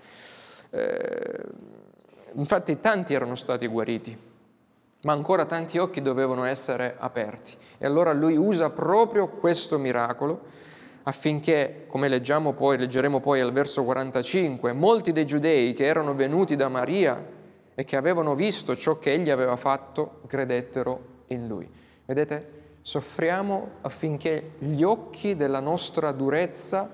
Eh, 0.71 1.45
infatti 2.33 2.81
tanti 2.81 3.13
erano 3.13 3.35
stati 3.35 3.67
guariti, 3.67 4.17
ma 5.03 5.13
ancora 5.13 5.45
tanti 5.45 5.77
occhi 5.77 6.01
dovevano 6.01 6.45
essere 6.45 6.97
aperti. 6.99 7.53
E 7.77 7.85
allora 7.85 8.15
lui 8.15 8.39
usa 8.39 8.71
proprio 8.71 9.29
questo 9.29 9.77
miracolo 9.77 10.41
affinché, 11.03 11.85
come 11.89 12.09
leggiamo 12.09 12.55
poi, 12.55 12.79
leggeremo 12.79 13.21
poi 13.21 13.41
al 13.41 13.53
verso 13.53 13.85
45, 13.85 14.73
molti 14.73 15.13
dei 15.13 15.27
giudei 15.27 15.75
che 15.75 15.85
erano 15.85 16.15
venuti 16.15 16.57
da 16.57 16.71
Maria 16.71 17.23
e 17.75 17.85
che 17.85 17.97
avevano 17.97 18.35
visto 18.35 18.75
ciò 18.75 18.99
che 18.99 19.13
egli 19.13 19.29
aveva 19.29 19.57
fatto, 19.57 20.23
credettero 20.27 21.25
in 21.27 21.47
lui. 21.47 21.89
Vedete? 22.11 22.59
Soffriamo 22.83 23.75
affinché 23.83 24.55
gli 24.59 24.83
occhi 24.83 25.37
della 25.37 25.61
nostra 25.61 26.11
durezza, 26.11 26.91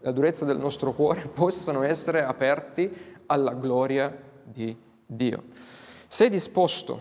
la 0.00 0.10
durezza 0.10 0.44
del 0.44 0.58
nostro 0.58 0.92
cuore, 0.92 1.28
possano 1.32 1.84
essere 1.84 2.24
aperti 2.24 2.90
alla 3.26 3.54
gloria 3.54 4.12
di 4.42 4.76
Dio. 5.06 5.44
Sei 6.08 6.28
disposto 6.28 7.00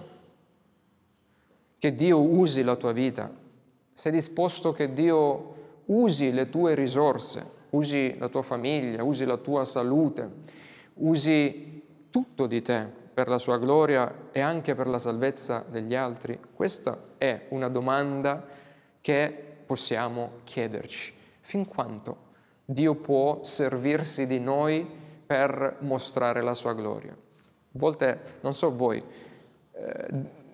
che 1.80 1.96
Dio 1.96 2.22
usi 2.22 2.62
la 2.62 2.76
tua 2.76 2.92
vita? 2.92 3.34
Sei 3.96 4.12
disposto 4.12 4.72
che 4.72 4.94
Dio 4.94 5.56
usi 5.86 6.32
le 6.32 6.50
tue 6.52 6.76
risorse, 6.76 7.44
usi 7.72 8.16
la 8.20 8.28
tua 8.28 8.44
famiglia, 8.44 9.04
usi 9.04 9.26
la 9.26 9.38
tua 9.38 9.66
salute, 9.66 10.30
usi 10.94 11.82
tutto 12.12 12.46
di 12.46 12.62
te 12.62 12.92
per 13.20 13.28
la 13.28 13.38
sua 13.38 13.58
gloria 13.58 14.30
e 14.32 14.40
anche 14.40 14.76
per 14.76 14.88
la 14.88 14.98
salvezza 14.98 15.66
degli 15.68 15.94
altri? 15.94 16.40
Questa 16.54 16.98
è 17.18 17.48
una 17.50 17.68
domanda 17.68 18.46
che 19.02 19.58
possiamo 19.66 20.36
chiederci. 20.46 21.14
Fin 21.42 21.68
quanto 21.68 22.28
Dio 22.64 22.96
può 22.96 23.44
servirsi 23.44 24.26
di 24.26 24.40
noi 24.40 24.88
per 25.26 25.80
mostrare 25.80 26.42
la 26.42 26.54
sua 26.54 26.72
gloria? 26.72 27.12
A 27.12 27.16
volte, 27.72 28.22
non 28.40 28.54
so 28.54 28.74
voi, 28.74 29.04
eh, 29.74 30.08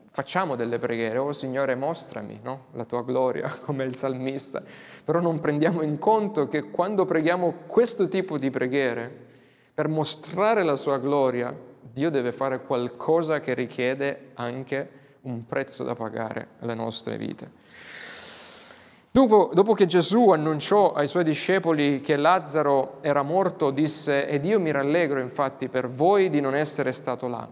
facciamo 0.10 0.56
delle 0.56 0.80
preghiere, 0.80 1.20
oh 1.20 1.34
Signore 1.34 1.76
mostrami 1.76 2.40
no? 2.42 2.66
la 2.72 2.86
tua 2.86 3.04
gloria 3.04 3.48
come 3.62 3.84
il 3.84 3.94
salmista, 3.94 4.64
però 5.04 5.20
non 5.20 5.40
prendiamo 5.40 5.84
in 5.84 6.00
conto 6.00 6.48
che 6.48 6.72
quando 6.72 7.06
preghiamo 7.06 7.58
questo 7.68 8.08
tipo 8.08 8.40
di 8.40 8.50
preghiere, 8.50 9.24
per 9.72 9.88
mostrare 9.88 10.64
la 10.64 10.78
sua 10.78 10.98
gloria, 10.98 11.56
Dio 11.92 12.10
deve 12.10 12.32
fare 12.32 12.62
qualcosa 12.62 13.39
che 13.39 13.54
richiede 13.54 14.32
anche 14.34 14.89
un 15.22 15.46
prezzo 15.46 15.84
da 15.84 15.94
pagare 15.94 16.48
alle 16.60 16.74
nostre 16.74 17.18
vite. 17.18 17.63
Dopo, 19.12 19.51
dopo, 19.54 19.74
che 19.74 19.86
Gesù 19.86 20.32
annunciò 20.32 20.92
ai 20.92 21.08
suoi 21.08 21.24
discepoli 21.24 22.01
che 22.01 22.18
Lazzaro 22.18 22.98
era 23.01 23.22
morto, 23.22 23.72
disse, 23.72 24.27
ed 24.27 24.44
io 24.44 24.60
mi 24.60 24.72
rallegro 24.72 25.22
infatti 25.22 25.70
per 25.70 25.88
voi 25.88 26.30
di 26.30 26.42
non 26.42 26.54
essere 26.54 26.92
stato 26.92 27.27
là, 27.27 27.48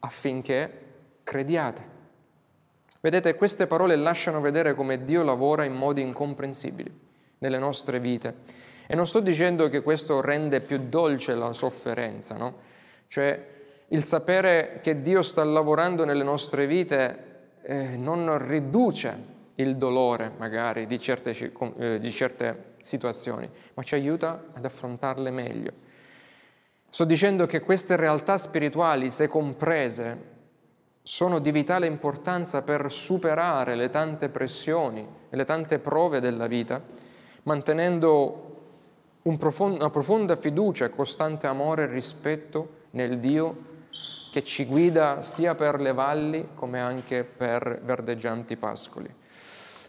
affinché 0.00 0.84
crediate. 1.22 1.94
Vedete, 3.00 3.34
queste 3.34 3.66
parole 3.66 3.96
lasciano 3.96 4.40
vedere 4.40 4.74
come 4.74 5.04
Dio 5.04 5.22
lavora 5.22 5.64
in 5.64 5.72
modi 5.72 6.02
incomprensibili 6.02 6.92
nelle 7.38 7.58
nostre 7.58 7.98
vite. 7.98 8.34
E 8.86 8.94
non 8.94 9.06
sto 9.06 9.20
dicendo 9.20 9.68
che 9.68 9.80
questo 9.80 10.20
rende 10.20 10.60
più 10.60 10.78
dolce 10.88 11.34
la 11.34 11.52
sofferenza, 11.54 12.36
no? 12.36 12.56
Cioè, 13.06 13.55
il 13.88 14.02
sapere 14.02 14.80
che 14.82 15.00
Dio 15.00 15.22
sta 15.22 15.44
lavorando 15.44 16.04
nelle 16.04 16.24
nostre 16.24 16.66
vite 16.66 17.24
eh, 17.62 17.96
non 17.96 18.36
riduce 18.46 19.34
il 19.56 19.76
dolore 19.76 20.32
magari 20.36 20.86
di 20.86 20.98
certe, 20.98 21.30
eh, 21.78 21.98
di 21.98 22.10
certe 22.10 22.74
situazioni, 22.80 23.48
ma 23.74 23.82
ci 23.82 23.94
aiuta 23.94 24.46
ad 24.52 24.64
affrontarle 24.64 25.30
meglio. 25.30 25.72
Sto 26.88 27.04
dicendo 27.04 27.46
che 27.46 27.60
queste 27.60 27.96
realtà 27.96 28.38
spirituali, 28.38 29.08
se 29.08 29.28
comprese, 29.28 30.34
sono 31.02 31.38
di 31.38 31.52
vitale 31.52 31.86
importanza 31.86 32.62
per 32.62 32.90
superare 32.90 33.76
le 33.76 33.90
tante 33.90 34.28
pressioni 34.28 35.06
e 35.30 35.36
le 35.36 35.44
tante 35.44 35.78
prove 35.78 36.20
della 36.20 36.46
vita, 36.46 36.82
mantenendo 37.44 38.42
un 39.22 39.38
profondo, 39.38 39.76
una 39.76 39.90
profonda 39.90 40.36
fiducia 40.36 40.86
e 40.86 40.90
costante 40.90 41.46
amore 41.46 41.84
e 41.84 41.86
rispetto 41.86 42.84
nel 42.90 43.18
Dio 43.18 43.74
che 44.36 44.42
ci 44.42 44.66
guida 44.66 45.22
sia 45.22 45.54
per 45.54 45.80
le 45.80 45.94
valli 45.94 46.48
come 46.54 46.78
anche 46.78 47.24
per 47.24 47.80
verdeggianti 47.82 48.58
pascoli. 48.58 49.10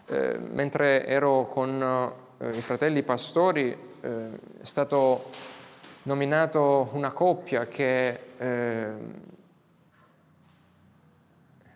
Eh, 0.06 0.38
mentre 0.40 1.06
ero 1.06 1.48
con 1.48 2.14
eh, 2.38 2.50
i 2.52 2.62
fratelli 2.62 3.04
pastori 3.04 3.78
eh, 4.00 4.30
è 4.62 4.64
stato 4.64 5.32
nominato 6.04 6.88
una 6.94 7.12
coppia 7.12 7.68
che 7.68 8.20
eh, 8.38 8.92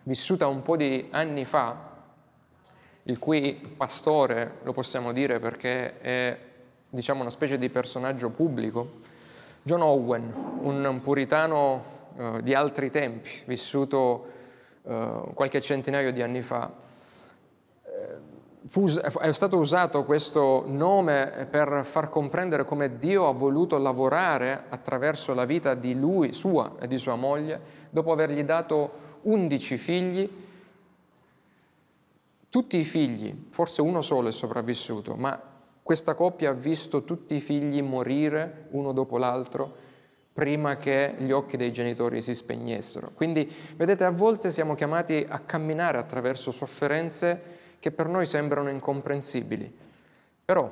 vissuta 0.04 0.46
un 0.46 0.62
po' 0.62 0.78
di 0.78 1.08
anni 1.10 1.44
fa, 1.44 1.76
il 3.02 3.18
cui 3.18 3.74
pastore, 3.76 4.60
lo 4.62 4.72
possiamo 4.72 5.12
dire 5.12 5.38
perché 5.40 6.00
è 6.00 6.38
diciamo, 6.88 7.20
una 7.20 7.28
specie 7.28 7.58
di 7.58 7.68
personaggio 7.68 8.30
pubblico, 8.30 8.92
John 9.60 9.82
Owen, 9.82 10.32
un 10.62 11.00
puritano 11.02 12.00
uh, 12.16 12.40
di 12.40 12.54
altri 12.54 12.90
tempi, 12.90 13.30
vissuto 13.46 14.26
uh, 14.82 15.32
qualche 15.34 15.60
centinaio 15.60 16.12
di 16.12 16.22
anni 16.22 16.42
fa. 16.42 16.72
Eh, 17.84 18.16
fu, 18.66 18.86
è 18.86 19.32
stato 19.32 19.58
usato 19.58 20.04
questo 20.04 20.64
nome 20.66 21.46
per 21.50 21.82
far 21.84 22.08
comprendere 22.08 22.64
come 22.64 22.98
Dio 22.98 23.28
ha 23.28 23.32
voluto 23.32 23.78
lavorare 23.78 24.64
attraverso 24.68 25.34
la 25.34 25.44
vita 25.44 25.74
di 25.74 25.94
lui, 25.94 26.32
sua 26.32 26.72
e 26.80 26.86
di 26.86 26.98
sua 26.98 27.16
moglie, 27.16 27.60
dopo 27.90 28.12
avergli 28.12 28.42
dato 28.44 29.10
11 29.22 29.76
figli, 29.76 30.30
tutti 32.48 32.76
i 32.76 32.84
figli, 32.84 33.46
forse 33.50 33.80
uno 33.82 34.02
solo 34.02 34.28
è 34.28 34.32
sopravvissuto, 34.32 35.14
ma 35.14 35.40
questa 35.82 36.14
coppia 36.14 36.50
ha 36.50 36.54
visto 36.54 37.02
tutti 37.02 37.34
i 37.34 37.40
figli 37.40 37.82
morire 37.82 38.66
uno 38.70 38.92
dopo 38.92 39.18
l'altro 39.18 39.90
prima 40.32 40.76
che 40.76 41.14
gli 41.18 41.30
occhi 41.30 41.56
dei 41.56 41.72
genitori 41.72 42.22
si 42.22 42.34
spegnessero. 42.34 43.10
Quindi, 43.14 43.50
vedete, 43.76 44.04
a 44.04 44.10
volte 44.10 44.50
siamo 44.50 44.74
chiamati 44.74 45.24
a 45.28 45.40
camminare 45.40 45.98
attraverso 45.98 46.50
sofferenze 46.50 47.60
che 47.78 47.90
per 47.90 48.08
noi 48.08 48.26
sembrano 48.26 48.70
incomprensibili. 48.70 49.70
Però 50.44 50.70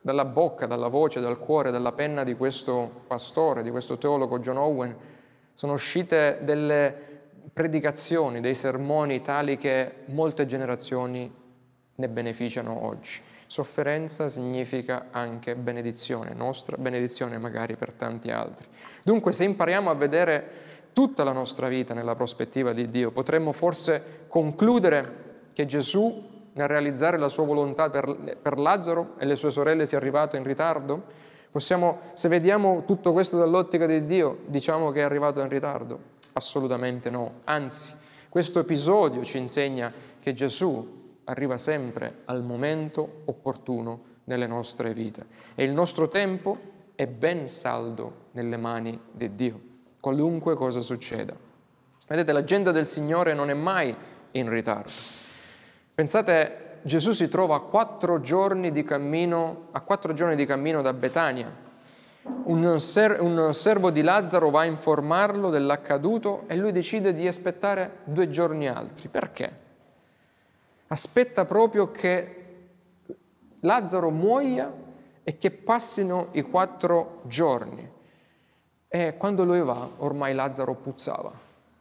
dalla 0.00 0.24
bocca, 0.24 0.66
dalla 0.66 0.88
voce, 0.88 1.20
dal 1.20 1.38
cuore, 1.38 1.70
dalla 1.70 1.92
penna 1.92 2.24
di 2.24 2.34
questo 2.34 3.02
pastore, 3.06 3.62
di 3.62 3.70
questo 3.70 3.98
teologo 3.98 4.38
John 4.38 4.56
Owen, 4.56 4.96
sono 5.52 5.72
uscite 5.72 6.38
delle 6.42 7.08
predicazioni, 7.52 8.40
dei 8.40 8.54
sermoni 8.54 9.20
tali 9.20 9.56
che 9.56 10.04
molte 10.06 10.46
generazioni 10.46 11.30
ne 11.94 12.08
beneficiano 12.08 12.84
oggi. 12.84 13.20
Sofferenza 13.50 14.28
significa 14.28 15.06
anche 15.10 15.56
benedizione, 15.56 16.34
nostra 16.34 16.76
benedizione 16.76 17.36
magari 17.36 17.74
per 17.74 17.92
tanti 17.92 18.30
altri. 18.30 18.68
Dunque 19.02 19.32
se 19.32 19.42
impariamo 19.42 19.90
a 19.90 19.94
vedere 19.94 20.50
tutta 20.92 21.24
la 21.24 21.32
nostra 21.32 21.66
vita 21.66 21.92
nella 21.92 22.14
prospettiva 22.14 22.72
di 22.72 22.88
Dio, 22.88 23.10
potremmo 23.10 23.50
forse 23.50 24.26
concludere 24.28 25.48
che 25.52 25.66
Gesù 25.66 26.28
nel 26.52 26.68
realizzare 26.68 27.18
la 27.18 27.28
sua 27.28 27.44
volontà 27.44 27.90
per, 27.90 28.36
per 28.40 28.56
Lazzaro 28.56 29.14
e 29.18 29.26
le 29.26 29.34
sue 29.34 29.50
sorelle 29.50 29.84
sia 29.84 29.98
arrivato 29.98 30.36
in 30.36 30.44
ritardo? 30.44 31.02
Possiamo, 31.50 32.02
se 32.14 32.28
vediamo 32.28 32.84
tutto 32.86 33.12
questo 33.12 33.36
dall'ottica 33.36 33.84
di 33.84 34.04
Dio, 34.04 34.42
diciamo 34.46 34.92
che 34.92 35.00
è 35.00 35.02
arrivato 35.02 35.40
in 35.40 35.48
ritardo? 35.48 35.98
Assolutamente 36.34 37.10
no. 37.10 37.40
Anzi, 37.46 37.92
questo 38.28 38.60
episodio 38.60 39.24
ci 39.24 39.38
insegna 39.38 39.92
che 40.20 40.34
Gesù 40.34 40.98
arriva 41.30 41.56
sempre 41.56 42.22
al 42.26 42.42
momento 42.42 43.22
opportuno 43.26 44.08
nelle 44.24 44.46
nostre 44.46 44.92
vite 44.92 45.26
e 45.54 45.64
il 45.64 45.72
nostro 45.72 46.08
tempo 46.08 46.58
è 46.94 47.06
ben 47.06 47.48
saldo 47.48 48.26
nelle 48.32 48.56
mani 48.56 49.00
di 49.10 49.34
Dio, 49.34 49.60
qualunque 50.00 50.54
cosa 50.54 50.80
succeda. 50.80 51.34
Vedete, 52.06 52.32
l'agenda 52.32 52.72
del 52.72 52.86
Signore 52.86 53.32
non 53.32 53.48
è 53.48 53.54
mai 53.54 53.94
in 54.32 54.50
ritardo. 54.50 54.90
Pensate, 55.94 56.78
Gesù 56.82 57.12
si 57.12 57.28
trova 57.28 57.56
a 57.56 57.60
quattro 57.60 58.20
giorni 58.20 58.70
di 58.70 58.82
cammino, 58.82 59.68
giorni 60.12 60.34
di 60.34 60.44
cammino 60.44 60.82
da 60.82 60.92
Betania 60.92 61.68
un, 62.44 62.78
ser- 62.80 63.20
un 63.20 63.52
servo 63.54 63.90
di 63.90 64.02
Lazzaro 64.02 64.50
va 64.50 64.60
a 64.60 64.64
informarlo 64.64 65.50
dell'accaduto 65.50 66.44
e 66.46 66.56
lui 66.56 66.72
decide 66.72 67.12
di 67.12 67.26
aspettare 67.26 67.98
due 68.04 68.28
giorni 68.28 68.68
altri. 68.68 69.08
Perché? 69.08 69.68
Aspetta 70.92 71.44
proprio 71.44 71.92
che 71.92 72.36
Lazzaro 73.60 74.10
muoia 74.10 74.72
e 75.22 75.38
che 75.38 75.52
passino 75.52 76.28
i 76.32 76.42
quattro 76.42 77.20
giorni. 77.26 77.88
E 78.88 79.16
quando 79.16 79.44
lui 79.44 79.60
va, 79.60 79.88
ormai 79.98 80.34
Lazzaro 80.34 80.74
puzzava, 80.74 81.32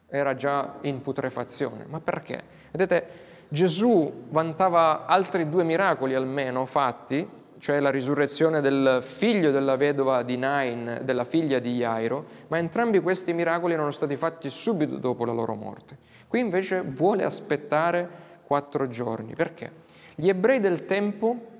era 0.08 0.36
già 0.36 0.76
in 0.82 1.02
putrefazione. 1.02 1.86
Ma 1.88 2.00
perché? 2.00 2.43
Vedete, 2.69 3.08
Gesù 3.48 4.26
vantava 4.30 5.08
altri 5.08 5.50
due 5.50 5.63
miracoli 5.63 6.13
almeno 6.13 6.65
fatti 6.65 7.38
cioè 7.58 7.82
la 7.82 7.89
risurrezione 7.89 8.62
del 8.62 9.00
figlio 9.02 9.52
della 9.52 9.76
vedova 9.76 10.24
di 10.24 10.38
Nain, 10.38 11.02
della 11.04 11.26
figlia 11.26 11.60
di 11.60 11.76
Jairo, 11.76 12.26
ma 12.48 12.58
entrambi 12.58 13.00
questi 13.02 13.34
miracoli 13.34 13.74
erano 13.74 13.91
stati 13.91 14.15
fatti 14.15 14.50
subito 14.50 14.95
dopo 14.95 15.26
la 15.26 15.34
loro 15.34 15.56
morte. 15.56 15.98
Qui 16.28 16.39
invece 16.39 16.82
vuole 16.82 17.26
aspettare 17.26 18.28
quattro 18.49 18.88
giorni. 18.88 19.35
Perché? 19.35 19.71
Gli 20.15 20.27
ebrei 20.27 20.59
del 20.59 20.85
tempo 20.85 21.57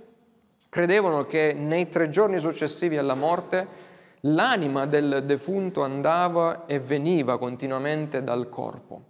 Credevano 0.70 1.24
che 1.24 1.54
nei 1.54 1.90
tre 1.90 2.10
giorni 2.10 2.38
successivi 2.38 2.96
alla 2.96 3.16
morte 3.16 3.88
l'anima 4.22 4.86
del 4.86 5.24
defunto 5.26 5.82
andava 5.82 6.68
e 6.68 6.78
veniva 6.78 7.40
continuamente 7.40 8.24
dal 8.24 8.50
corpo, 8.50 9.02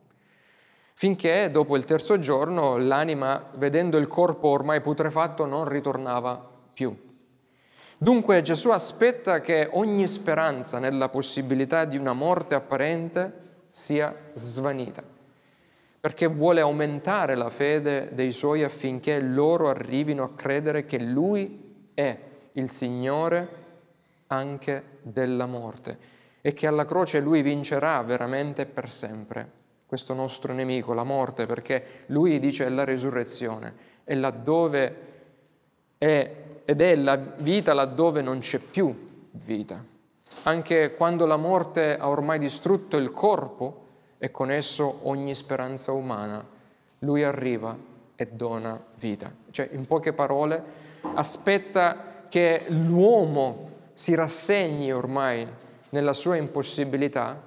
finché 0.93 1.51
dopo 1.51 1.75
il 1.75 1.83
terzo 1.83 2.17
giorno 2.17 2.77
l'anima, 2.77 3.43
vedendo 3.55 3.97
il 3.97 4.07
corpo 4.07 4.47
ormai 4.47 4.79
putrefatto, 4.79 5.45
non 5.45 5.67
ritornava 5.67 6.41
più. 6.73 6.97
Dunque 7.97 8.41
Gesù 8.41 8.69
aspetta 8.69 9.41
che 9.41 9.67
ogni 9.73 10.07
speranza 10.07 10.79
nella 10.79 11.09
possibilità 11.09 11.83
di 11.83 11.97
una 11.97 12.13
morte 12.13 12.55
apparente 12.55 13.47
sia 13.71 14.15
svanita, 14.33 15.03
perché 15.99 16.27
vuole 16.27 16.61
aumentare 16.61 17.35
la 17.35 17.49
fede 17.49 18.09
dei 18.13 18.31
suoi 18.31 18.63
affinché 18.63 19.19
loro 19.21 19.69
arrivino 19.69 20.23
a 20.23 20.33
credere 20.33 20.85
che 20.85 21.01
Lui 21.01 21.91
è 21.93 22.17
il 22.53 22.69
Signore 22.69 23.47
anche 24.27 24.83
della 25.01 25.45
morte 25.45 26.17
e 26.41 26.53
che 26.53 26.67
alla 26.67 26.85
croce 26.85 27.19
lui 27.19 27.41
vincerà 27.41 28.01
veramente 28.01 28.65
per 28.65 28.89
sempre 28.89 29.57
questo 29.85 30.13
nostro 30.13 30.53
nemico, 30.53 30.93
la 30.93 31.03
morte, 31.03 31.45
perché 31.47 32.03
lui 32.07 32.37
dice 32.39 32.65
è 32.65 32.69
la 32.69 32.83
resurrezione, 32.83 33.73
è 34.03 34.13
laddove 34.13 34.95
è, 35.97 36.35
ed 36.63 36.81
è 36.81 36.95
la 36.95 37.15
vita 37.15 37.73
laddove 37.73 38.21
non 38.21 38.37
c'è 38.37 38.59
più 38.59 39.27
vita. 39.31 39.83
Anche 40.43 40.93
quando 40.93 41.25
la 41.25 41.37
morte 41.37 41.97
ha 41.97 42.07
ormai 42.07 42.37
distrutto 42.37 42.97
il 42.97 43.11
corpo 43.11 43.87
e 44.19 44.29
con 44.29 44.51
esso 44.51 44.99
ogni 45.03 45.33
speranza 45.33 45.91
umana, 45.93 46.45
lui 46.99 47.23
arriva 47.23 47.75
e 48.15 48.27
dona 48.27 48.79
vita. 48.95 49.33
Cioè, 49.49 49.69
in 49.71 49.87
poche 49.87 50.13
parole, 50.13 50.61
aspetta 51.13 52.25
che 52.29 52.65
l'uomo 52.67 53.69
si 53.93 54.13
rassegni 54.13 54.91
ormai 54.91 55.47
nella 55.89 56.13
sua 56.13 56.35
impossibilità 56.35 57.41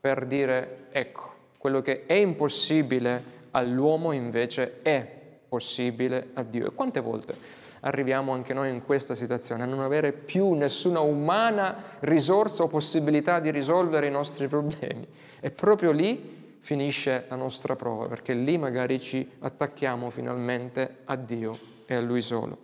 per 0.00 0.26
dire 0.26 0.86
ecco, 0.92 1.32
quello 1.58 1.80
che 1.80 2.06
è 2.06 2.12
impossibile 2.12 3.36
all'uomo 3.50 4.12
invece 4.12 4.80
è 4.82 5.06
possibile 5.48 6.28
a 6.34 6.42
Dio. 6.42 6.68
E 6.68 6.74
quante 6.74 7.00
volte 7.00 7.34
arriviamo 7.80 8.32
anche 8.32 8.54
noi 8.54 8.70
in 8.70 8.84
questa 8.84 9.14
situazione, 9.14 9.62
a 9.62 9.66
non 9.66 9.80
avere 9.80 10.12
più 10.12 10.52
nessuna 10.52 11.00
umana 11.00 11.76
risorsa 12.00 12.62
o 12.62 12.68
possibilità 12.68 13.40
di 13.40 13.50
risolvere 13.50 14.06
i 14.06 14.10
nostri 14.10 14.48
problemi. 14.48 15.06
E 15.40 15.50
proprio 15.50 15.90
lì 15.90 16.56
finisce 16.60 17.24
la 17.28 17.36
nostra 17.36 17.76
prova, 17.76 18.06
perché 18.06 18.34
lì 18.34 18.58
magari 18.58 19.00
ci 19.00 19.28
attacchiamo 19.38 20.10
finalmente 20.10 20.98
a 21.04 21.16
Dio 21.16 21.52
e 21.86 21.94
a 21.94 22.00
Lui 22.00 22.20
solo. 22.20 22.58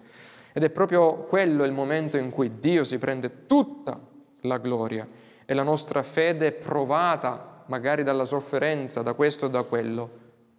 Ed 0.52 0.62
è 0.62 0.70
proprio 0.70 1.24
quello 1.24 1.64
il 1.64 1.72
momento 1.72 2.16
in 2.16 2.30
cui 2.30 2.58
Dio 2.58 2.84
si 2.84 2.98
prende 2.98 3.46
tutta 3.46 4.00
la 4.42 4.58
gloria 4.58 5.06
e 5.44 5.54
la 5.54 5.62
nostra 5.62 6.02
fede 6.02 6.52
provata 6.52 7.64
magari 7.66 8.02
dalla 8.02 8.24
sofferenza, 8.24 9.02
da 9.02 9.14
questo 9.14 9.46
o 9.46 9.48
da 9.48 9.62
quello, 9.62 10.10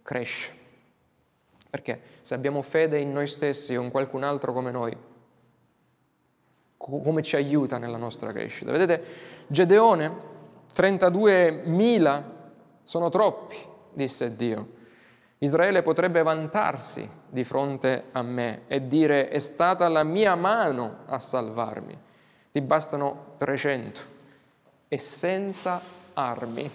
cresce. 0.02 0.64
Perché 1.76 2.00
se 2.22 2.32
abbiamo 2.32 2.62
fede 2.62 2.98
in 2.98 3.12
noi 3.12 3.26
stessi 3.26 3.76
o 3.76 3.82
in 3.82 3.90
qualcun 3.90 4.22
altro 4.22 4.54
come 4.54 4.70
noi, 4.70 4.96
come 6.78 7.20
ci 7.20 7.36
aiuta 7.36 7.76
nella 7.76 7.98
nostra 7.98 8.32
crescita? 8.32 8.70
Vedete, 8.70 9.04
Gedeone, 9.46 10.10
32.000 10.74 12.22
sono 12.82 13.10
troppi, 13.10 13.56
disse 13.92 14.34
Dio. 14.34 14.68
Israele 15.36 15.82
potrebbe 15.82 16.22
vantarsi 16.22 17.06
di 17.28 17.44
fronte 17.44 18.04
a 18.12 18.22
me 18.22 18.62
e 18.68 18.88
dire 18.88 19.28
è 19.28 19.38
stata 19.38 19.86
la 19.88 20.02
mia 20.02 20.34
mano 20.34 21.00
a 21.04 21.18
salvarmi. 21.18 21.98
Ti 22.52 22.60
bastano 22.62 23.34
300 23.36 24.00
e 24.88 24.98
senza 24.98 25.82
armi. 26.14 26.70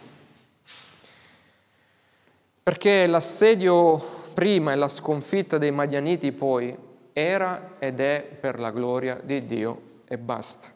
Perché 2.61 3.07
l'assedio 3.07 4.19
prima 4.33 4.71
e 4.71 4.75
la 4.75 4.87
sconfitta 4.87 5.57
dei 5.57 5.71
Madianiti 5.71 6.31
poi 6.31 6.75
era 7.13 7.75
ed 7.79 7.99
è 7.99 8.23
per 8.39 8.59
la 8.59 8.71
gloria 8.71 9.19
di 9.23 9.45
Dio 9.45 9.81
e 10.07 10.17
basta. 10.17 10.69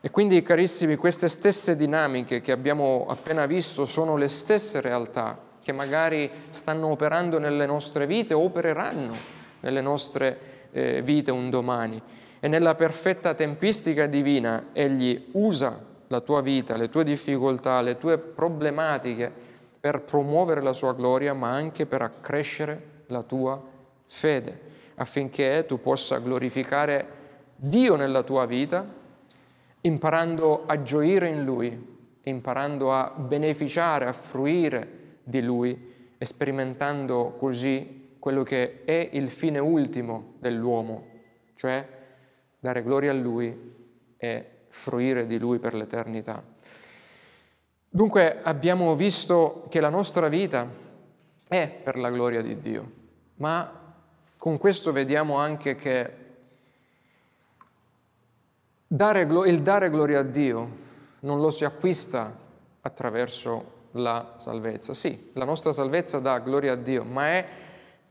E 0.00 0.10
quindi, 0.10 0.42
carissimi, 0.42 0.96
queste 0.96 1.28
stesse 1.28 1.76
dinamiche 1.76 2.40
che 2.40 2.52
abbiamo 2.52 3.06
appena 3.08 3.46
visto 3.46 3.84
sono 3.84 4.16
le 4.16 4.28
stesse 4.28 4.80
realtà 4.80 5.38
che 5.62 5.72
magari 5.72 6.30
stanno 6.50 6.88
operando 6.88 7.38
nelle 7.38 7.64
nostre 7.64 8.06
vite 8.06 8.34
opereranno 8.34 9.14
nelle 9.60 9.80
nostre 9.80 10.38
eh, 10.72 11.02
vite 11.02 11.30
un 11.30 11.48
domani. 11.48 12.00
E 12.38 12.48
nella 12.48 12.74
perfetta 12.74 13.32
tempistica 13.32 14.06
divina 14.06 14.66
Egli 14.74 15.28
usa 15.32 15.82
la 16.08 16.20
tua 16.20 16.42
vita, 16.42 16.76
le 16.76 16.90
tue 16.90 17.02
difficoltà, 17.02 17.80
le 17.80 17.96
tue 17.96 18.18
problematiche 18.18 19.32
per 19.84 20.00
promuovere 20.00 20.62
la 20.62 20.72
sua 20.72 20.94
gloria, 20.94 21.34
ma 21.34 21.50
anche 21.50 21.84
per 21.84 22.00
accrescere 22.00 23.02
la 23.08 23.22
tua 23.22 23.62
fede, 24.06 24.60
affinché 24.94 25.66
tu 25.68 25.78
possa 25.78 26.20
glorificare 26.20 27.06
Dio 27.54 27.94
nella 27.94 28.22
tua 28.22 28.46
vita, 28.46 28.82
imparando 29.82 30.64
a 30.64 30.80
gioire 30.80 31.28
in 31.28 31.44
Lui, 31.44 31.96
imparando 32.22 32.94
a 32.94 33.12
beneficiare, 33.14 34.06
a 34.06 34.14
fruire 34.14 35.18
di 35.22 35.42
Lui 35.42 35.92
sperimentando 36.18 37.34
così 37.38 38.16
quello 38.18 38.42
che 38.42 38.84
è 38.86 39.10
il 39.12 39.28
fine 39.28 39.58
ultimo 39.58 40.36
dell'uomo, 40.38 41.08
cioè 41.56 41.86
dare 42.58 42.82
gloria 42.82 43.10
a 43.10 43.14
Lui 43.14 43.74
e 44.16 44.46
fruire 44.68 45.26
di 45.26 45.38
Lui 45.38 45.58
per 45.58 45.74
l'eternità. 45.74 46.53
Dunque 47.94 48.40
abbiamo 48.42 48.96
visto 48.96 49.66
che 49.68 49.78
la 49.78 49.88
nostra 49.88 50.26
vita 50.26 50.68
è 51.46 51.80
per 51.80 51.96
la 51.96 52.10
gloria 52.10 52.42
di 52.42 52.58
Dio, 52.58 52.90
ma 53.36 53.94
con 54.36 54.58
questo 54.58 54.90
vediamo 54.90 55.36
anche 55.36 55.76
che 55.76 56.12
dare, 58.84 59.20
il 59.46 59.62
dare 59.62 59.90
gloria 59.90 60.18
a 60.18 60.22
Dio 60.24 60.68
non 61.20 61.40
lo 61.40 61.50
si 61.50 61.64
acquista 61.64 62.36
attraverso 62.80 63.90
la 63.92 64.34
salvezza. 64.38 64.92
Sì, 64.92 65.30
la 65.34 65.44
nostra 65.44 65.70
salvezza 65.70 66.18
dà 66.18 66.40
gloria 66.40 66.72
a 66.72 66.76
Dio, 66.76 67.04
ma 67.04 67.28
è 67.28 67.46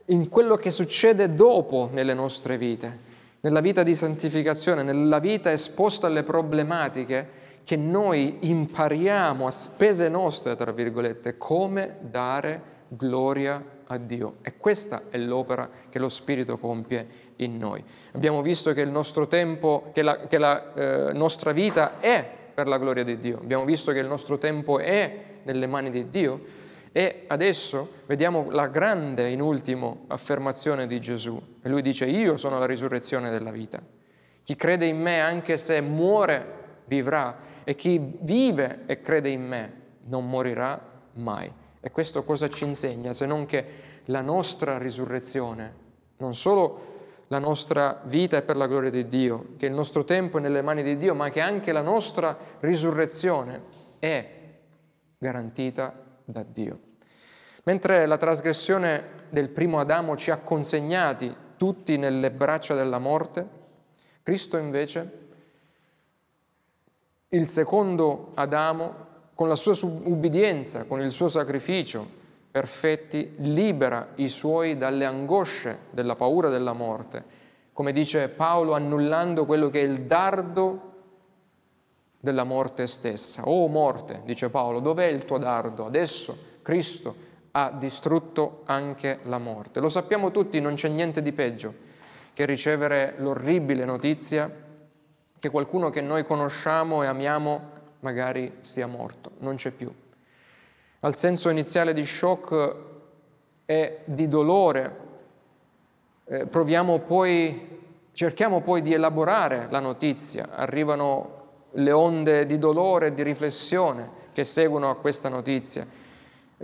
in 0.06 0.30
quello 0.30 0.56
che 0.56 0.70
succede 0.70 1.34
dopo 1.34 1.90
nelle 1.92 2.14
nostre 2.14 2.56
vite, 2.56 2.98
nella 3.40 3.60
vita 3.60 3.82
di 3.82 3.94
santificazione, 3.94 4.82
nella 4.82 5.18
vita 5.18 5.52
esposta 5.52 6.06
alle 6.06 6.22
problematiche, 6.22 7.52
che 7.64 7.76
noi 7.76 8.38
impariamo 8.40 9.46
a 9.46 9.50
spese 9.50 10.08
nostre, 10.08 10.54
tra 10.54 10.70
virgolette, 10.70 11.38
come 11.38 11.96
dare 12.00 12.72
gloria 12.88 13.62
a 13.86 13.96
Dio. 13.96 14.36
E 14.42 14.56
questa 14.56 15.04
è 15.08 15.18
l'opera 15.18 15.68
che 15.88 15.98
lo 15.98 16.08
Spirito 16.08 16.58
compie 16.58 17.32
in 17.36 17.56
noi. 17.56 17.82
Abbiamo 18.12 18.42
visto 18.42 18.72
che 18.72 18.82
il 18.82 18.90
nostro 18.90 19.26
tempo, 19.26 19.90
che 19.92 20.02
la, 20.02 20.26
che 20.26 20.38
la 20.38 20.74
eh, 20.74 21.12
nostra 21.12 21.52
vita 21.52 21.98
è 22.00 22.26
per 22.54 22.68
la 22.68 22.78
gloria 22.78 23.02
di 23.02 23.18
Dio. 23.18 23.38
Abbiamo 23.38 23.64
visto 23.64 23.92
che 23.92 23.98
il 23.98 24.06
nostro 24.06 24.38
tempo 24.38 24.78
è 24.78 25.24
nelle 25.42 25.66
mani 25.66 25.90
di 25.90 26.08
Dio. 26.08 26.42
E 26.92 27.24
adesso 27.26 27.90
vediamo 28.06 28.50
la 28.50 28.68
grande, 28.68 29.28
in 29.28 29.40
ultimo, 29.40 30.04
affermazione 30.06 30.86
di 30.86 31.00
Gesù. 31.00 31.42
E 31.60 31.68
lui 31.68 31.82
dice, 31.82 32.04
io 32.04 32.36
sono 32.36 32.58
la 32.58 32.66
risurrezione 32.66 33.30
della 33.30 33.50
vita. 33.50 33.82
Chi 34.44 34.54
crede 34.54 34.86
in 34.86 35.00
me, 35.00 35.20
anche 35.20 35.56
se 35.56 35.80
muore, 35.80 36.62
vivrà. 36.84 37.36
E 37.64 37.74
chi 37.74 38.18
vive 38.20 38.80
e 38.86 39.00
crede 39.00 39.30
in 39.30 39.46
me, 39.46 39.82
non 40.04 40.28
morirà 40.28 40.80
mai. 41.14 41.50
E 41.80 41.90
questo 41.90 42.24
cosa 42.24 42.48
ci 42.48 42.64
insegna? 42.64 43.12
Se 43.12 43.26
non 43.26 43.46
che 43.46 43.64
la 44.06 44.20
nostra 44.20 44.78
risurrezione, 44.78 45.82
non 46.18 46.34
solo 46.34 46.92
la 47.28 47.38
nostra 47.38 48.00
vita 48.04 48.36
è 48.36 48.42
per 48.42 48.56
la 48.56 48.66
gloria 48.66 48.90
di 48.90 49.06
Dio, 49.06 49.54
che 49.56 49.66
il 49.66 49.72
nostro 49.72 50.04
tempo 50.04 50.38
è 50.38 50.40
nelle 50.40 50.62
mani 50.62 50.82
di 50.82 50.96
Dio, 50.96 51.14
ma 51.14 51.30
che 51.30 51.40
anche 51.40 51.72
la 51.72 51.80
nostra 51.80 52.36
risurrezione 52.60 53.62
è 53.98 54.30
garantita 55.18 55.92
da 56.24 56.44
Dio. 56.46 56.78
Mentre 57.64 58.04
la 58.06 58.18
trasgressione 58.18 59.22
del 59.30 59.48
primo 59.48 59.78
Adamo 59.78 60.16
ci 60.16 60.30
ha 60.30 60.36
consegnati 60.36 61.34
tutti 61.56 61.96
nelle 61.96 62.30
braccia 62.30 62.74
della 62.74 62.98
morte, 62.98 63.62
Cristo 64.22 64.58
invece, 64.58 65.23
il 67.34 67.48
secondo 67.48 68.30
Adamo, 68.34 69.02
con 69.34 69.48
la 69.48 69.56
sua 69.56 69.74
ubbidienza, 69.82 70.84
con 70.84 71.00
il 71.00 71.10
suo 71.10 71.28
sacrificio 71.28 72.22
perfetti, 72.50 73.34
libera 73.38 74.10
i 74.16 74.28
suoi 74.28 74.76
dalle 74.76 75.04
angosce 75.04 75.78
della 75.90 76.14
paura 76.14 76.48
della 76.48 76.72
morte, 76.72 77.24
come 77.72 77.90
dice 77.90 78.28
Paolo, 78.28 78.74
annullando 78.74 79.44
quello 79.44 79.68
che 79.68 79.80
è 79.80 79.84
il 79.84 80.02
dardo 80.02 80.92
della 82.20 82.44
morte 82.44 82.86
stessa. 82.86 83.42
Oh 83.46 83.66
morte, 83.66 84.22
dice 84.24 84.48
Paolo, 84.50 84.78
dov'è 84.78 85.06
il 85.06 85.24
tuo 85.24 85.38
dardo? 85.38 85.86
Adesso 85.86 86.36
Cristo 86.62 87.32
ha 87.50 87.74
distrutto 87.76 88.62
anche 88.66 89.18
la 89.24 89.38
morte. 89.38 89.80
Lo 89.80 89.88
sappiamo 89.88 90.30
tutti, 90.30 90.60
non 90.60 90.74
c'è 90.74 90.88
niente 90.88 91.20
di 91.20 91.32
peggio 91.32 91.74
che 92.32 92.46
ricevere 92.46 93.14
l'orribile 93.18 93.84
notizia 93.84 94.48
che 95.44 95.50
qualcuno 95.50 95.90
che 95.90 96.00
noi 96.00 96.24
conosciamo 96.24 97.02
e 97.02 97.06
amiamo 97.06 97.72
magari 98.00 98.50
sia 98.60 98.86
morto, 98.86 99.32
non 99.40 99.56
c'è 99.56 99.72
più. 99.72 99.92
Al 101.00 101.14
senso 101.14 101.50
iniziale 101.50 101.92
di 101.92 102.02
shock 102.02 102.76
e 103.66 103.98
di 104.06 104.26
dolore 104.26 104.96
eh, 106.24 106.46
proviamo 106.46 107.00
poi, 107.00 107.78
cerchiamo 108.12 108.62
poi 108.62 108.80
di 108.80 108.94
elaborare 108.94 109.66
la 109.68 109.80
notizia, 109.80 110.48
arrivano 110.50 111.42
le 111.72 111.92
onde 111.92 112.46
di 112.46 112.56
dolore 112.56 113.08
e 113.08 113.14
di 113.14 113.22
riflessione 113.22 114.08
che 114.32 114.44
seguono 114.44 114.88
a 114.88 114.96
questa 114.96 115.28
notizia. 115.28 115.86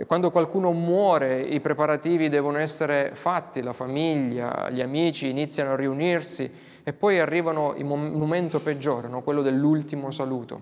Quando 0.07 0.31
qualcuno 0.31 0.71
muore, 0.71 1.39
i 1.39 1.59
preparativi 1.59 2.29
devono 2.29 2.57
essere 2.57 3.11
fatti, 3.13 3.61
la 3.61 3.73
famiglia, 3.73 4.71
gli 4.71 4.81
amici 4.81 5.29
iniziano 5.29 5.73
a 5.73 5.75
riunirsi 5.75 6.69
e 6.83 6.93
poi 6.93 7.19
arrivano 7.19 7.75
il 7.75 7.85
momento 7.85 8.59
peggiore, 8.59 9.07
no? 9.07 9.21
quello 9.21 9.41
dell'ultimo 9.41 10.11
saluto, 10.11 10.61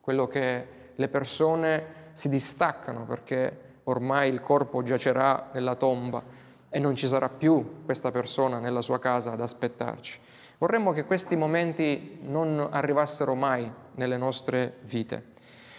quello 0.00 0.26
che 0.26 0.66
le 0.94 1.08
persone 1.08 2.04
si 2.12 2.28
distaccano 2.28 3.04
perché 3.04 3.64
ormai 3.84 4.30
il 4.30 4.40
corpo 4.40 4.82
giacerà 4.82 5.50
nella 5.52 5.74
tomba 5.74 6.22
e 6.68 6.78
non 6.78 6.94
ci 6.94 7.06
sarà 7.06 7.28
più 7.28 7.84
questa 7.84 8.10
persona 8.10 8.58
nella 8.58 8.80
sua 8.80 8.98
casa 8.98 9.32
ad 9.32 9.40
aspettarci. 9.40 10.20
Vorremmo 10.58 10.92
che 10.92 11.04
questi 11.04 11.36
momenti 11.36 12.18
non 12.22 12.68
arrivassero 12.70 13.34
mai 13.34 13.70
nelle 13.92 14.16
nostre 14.16 14.78
vite. 14.82 15.32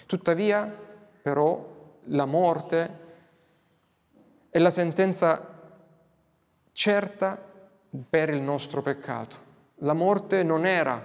Tuttavia, 0.05 0.71
però, 1.21 1.75
la 2.09 2.25
morte 2.25 3.05
è 4.49 4.59
la 4.59 4.71
sentenza 4.71 5.55
certa 6.71 7.41
per 8.09 8.29
il 8.29 8.41
nostro 8.41 8.81
peccato. 8.81 9.46
La 9.81 9.93
morte 9.93 10.41
non 10.41 10.65
era 10.65 11.03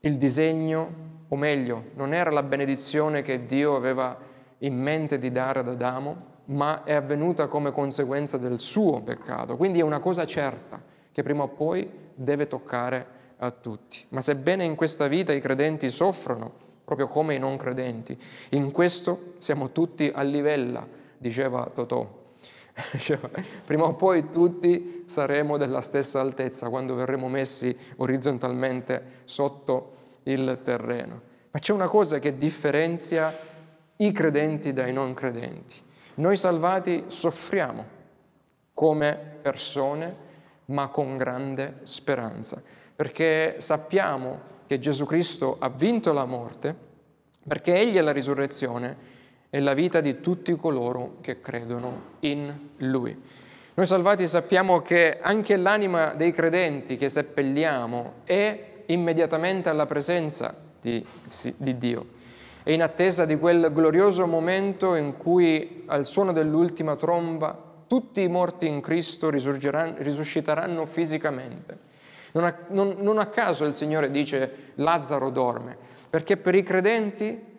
il 0.00 0.18
disegno, 0.18 1.04
o 1.28 1.36
meglio, 1.36 1.84
non 1.94 2.12
era 2.12 2.30
la 2.30 2.42
benedizione 2.42 3.22
che 3.22 3.46
Dio 3.46 3.74
aveva 3.74 4.18
in 4.58 4.74
mente 4.74 5.18
di 5.18 5.32
dare 5.32 5.60
ad 5.60 5.68
Adamo, 5.68 6.34
ma 6.46 6.84
è 6.84 6.92
avvenuta 6.92 7.46
come 7.46 7.72
conseguenza 7.72 8.36
del 8.36 8.60
suo 8.60 9.00
peccato. 9.02 9.56
Quindi 9.56 9.80
è 9.80 9.82
una 9.82 9.98
cosa 9.98 10.26
certa 10.26 10.82
che 11.10 11.22
prima 11.22 11.44
o 11.44 11.48
poi 11.48 11.88
deve 12.14 12.46
toccare 12.46 13.06
a 13.38 13.50
tutti. 13.50 14.04
Ma 14.10 14.20
sebbene 14.20 14.64
in 14.64 14.74
questa 14.74 15.06
vita 15.08 15.32
i 15.32 15.40
credenti 15.40 15.88
soffrono, 15.88 16.52
proprio 16.84 17.06
come 17.06 17.34
i 17.34 17.38
non 17.38 17.56
credenti, 17.56 18.16
in 18.50 18.70
questo 18.72 19.32
siamo 19.38 19.72
tutti 19.72 20.10
a 20.14 20.20
livella, 20.20 20.86
diceva 21.16 21.70
Totò. 21.74 22.24
prima 23.64 23.84
o 23.84 23.94
poi 23.94 24.30
tutti 24.30 25.04
saremo 25.06 25.56
della 25.56 25.80
stessa 25.80 26.20
altezza 26.20 26.68
quando 26.68 26.94
verremo 26.94 27.28
messi 27.28 27.76
orizzontalmente 27.96 29.22
sotto 29.24 29.92
il 30.24 30.60
terreno. 30.62 31.20
Ma 31.50 31.58
c'è 31.58 31.72
una 31.72 31.88
cosa 31.88 32.18
che 32.18 32.36
differenzia 32.36 33.34
i 33.96 34.12
credenti 34.12 34.72
dai 34.74 34.92
non 34.92 35.14
credenti. 35.14 35.76
Noi 36.16 36.36
salvati 36.36 37.04
soffriamo 37.06 37.94
come 38.74 39.18
persone, 39.40 40.24
ma 40.66 40.88
con 40.88 41.16
grande 41.16 41.78
speranza, 41.82 42.62
perché 42.94 43.56
sappiamo 43.58 44.54
che 44.66 44.78
Gesù 44.78 45.06
Cristo 45.06 45.56
ha 45.58 45.68
vinto 45.70 46.12
la 46.12 46.26
morte, 46.26 46.74
perché 47.46 47.74
Egli 47.74 47.96
è 47.96 48.00
la 48.00 48.12
risurrezione 48.12 49.14
e 49.56 49.60
la 49.60 49.72
vita 49.72 50.02
di 50.02 50.20
tutti 50.20 50.54
coloro 50.54 51.16
che 51.22 51.40
credono 51.40 52.16
in 52.20 52.54
Lui. 52.80 53.18
Noi 53.72 53.86
salvati 53.86 54.28
sappiamo 54.28 54.82
che 54.82 55.16
anche 55.18 55.56
l'anima 55.56 56.12
dei 56.12 56.30
credenti 56.30 56.98
che 56.98 57.08
seppelliamo 57.08 58.16
è 58.24 58.82
immediatamente 58.84 59.70
alla 59.70 59.86
presenza 59.86 60.54
di, 60.78 61.02
di 61.56 61.78
Dio 61.78 62.06
e 62.64 62.74
in 62.74 62.82
attesa 62.82 63.24
di 63.24 63.38
quel 63.38 63.70
glorioso 63.72 64.26
momento 64.26 64.94
in 64.94 65.16
cui 65.16 65.84
al 65.86 66.04
suono 66.04 66.32
dell'ultima 66.32 66.94
tromba 66.96 67.58
tutti 67.86 68.20
i 68.20 68.28
morti 68.28 68.66
in 68.66 68.82
Cristo 68.82 69.30
risusciteranno 69.30 70.84
fisicamente. 70.84 71.78
Non 72.32 72.44
a, 72.44 72.54
non, 72.68 72.96
non 72.98 73.16
a 73.16 73.28
caso 73.28 73.64
il 73.64 73.72
Signore 73.72 74.10
dice 74.10 74.72
Lazzaro 74.74 75.30
dorme, 75.30 75.78
perché 76.10 76.36
per 76.36 76.54
i 76.54 76.62
credenti 76.62 77.54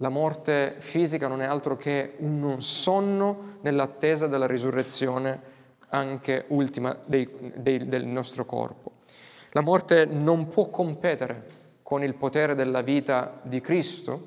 la 0.00 0.08
morte 0.08 0.76
fisica 0.78 1.26
non 1.26 1.42
è 1.42 1.44
altro 1.44 1.76
che 1.76 2.14
un 2.18 2.62
sonno 2.62 3.58
nell'attesa 3.62 4.26
della 4.26 4.46
risurrezione 4.46 5.56
anche 5.88 6.44
ultima 6.48 6.96
dei, 7.04 7.28
dei, 7.56 7.88
del 7.88 8.06
nostro 8.06 8.44
corpo. 8.44 8.92
La 9.52 9.60
morte 9.60 10.04
non 10.04 10.48
può 10.48 10.68
competere 10.68 11.56
con 11.82 12.04
il 12.04 12.14
potere 12.14 12.54
della 12.54 12.82
vita 12.82 13.40
di 13.42 13.60
Cristo, 13.60 14.26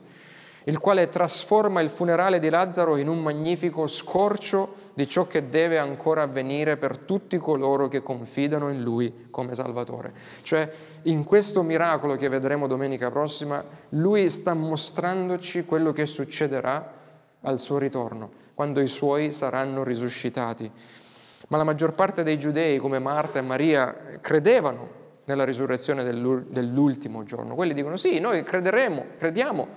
il 0.66 0.78
quale 0.78 1.10
trasforma 1.10 1.82
il 1.82 1.90
funerale 1.90 2.40
di 2.40 2.50
Lazzaro 2.50 2.98
in 2.98 3.08
un 3.08 3.20
magnifico 3.20 3.88
scorcio 3.88 4.90
di 4.94 5.08
ciò 5.08 5.26
che 5.26 5.50
deve 5.50 5.80
ancora 5.80 6.24
avvenire 6.24 6.78
per 6.78 6.98
tutti 7.00 7.38
coloro 7.38 7.88
che 7.88 8.04
confidano 8.04 8.70
in 8.70 8.84
Lui 8.84 9.28
come 9.32 9.56
Salvatore. 9.56 10.14
Cioè, 10.42 10.70
in 11.04 11.24
questo 11.24 11.64
miracolo 11.64 12.16
che 12.16 12.30
vedremo 12.30 12.68
domenica 12.68 13.10
prossima, 13.10 13.64
Lui 13.90 14.30
sta 14.30 14.54
mostrandoci 14.54 15.66
quello 15.66 15.92
che 15.92 16.06
succederà 16.06 17.00
al 17.42 17.60
suo 17.60 17.80
ritorno, 17.80 18.30
quando 18.54 18.82
i 18.82 18.88
suoi 18.88 19.32
saranno 19.32 19.84
risuscitati. 19.84 20.72
Ma 21.48 21.58
la 21.58 21.64
maggior 21.64 21.94
parte 21.94 22.22
dei 22.22 22.38
giudei, 22.38 22.78
come 22.78 23.00
Marta 23.00 23.40
e 23.40 23.42
Maria, 23.42 24.20
credevano 24.22 25.00
nella 25.26 25.44
risurrezione 25.44 26.04
dell'ultimo 26.04 27.24
giorno. 27.24 27.56
Quelli 27.56 27.74
dicono 27.74 27.98
sì, 27.98 28.20
noi 28.20 28.44
crederemo, 28.44 29.06
crediamo 29.18 29.68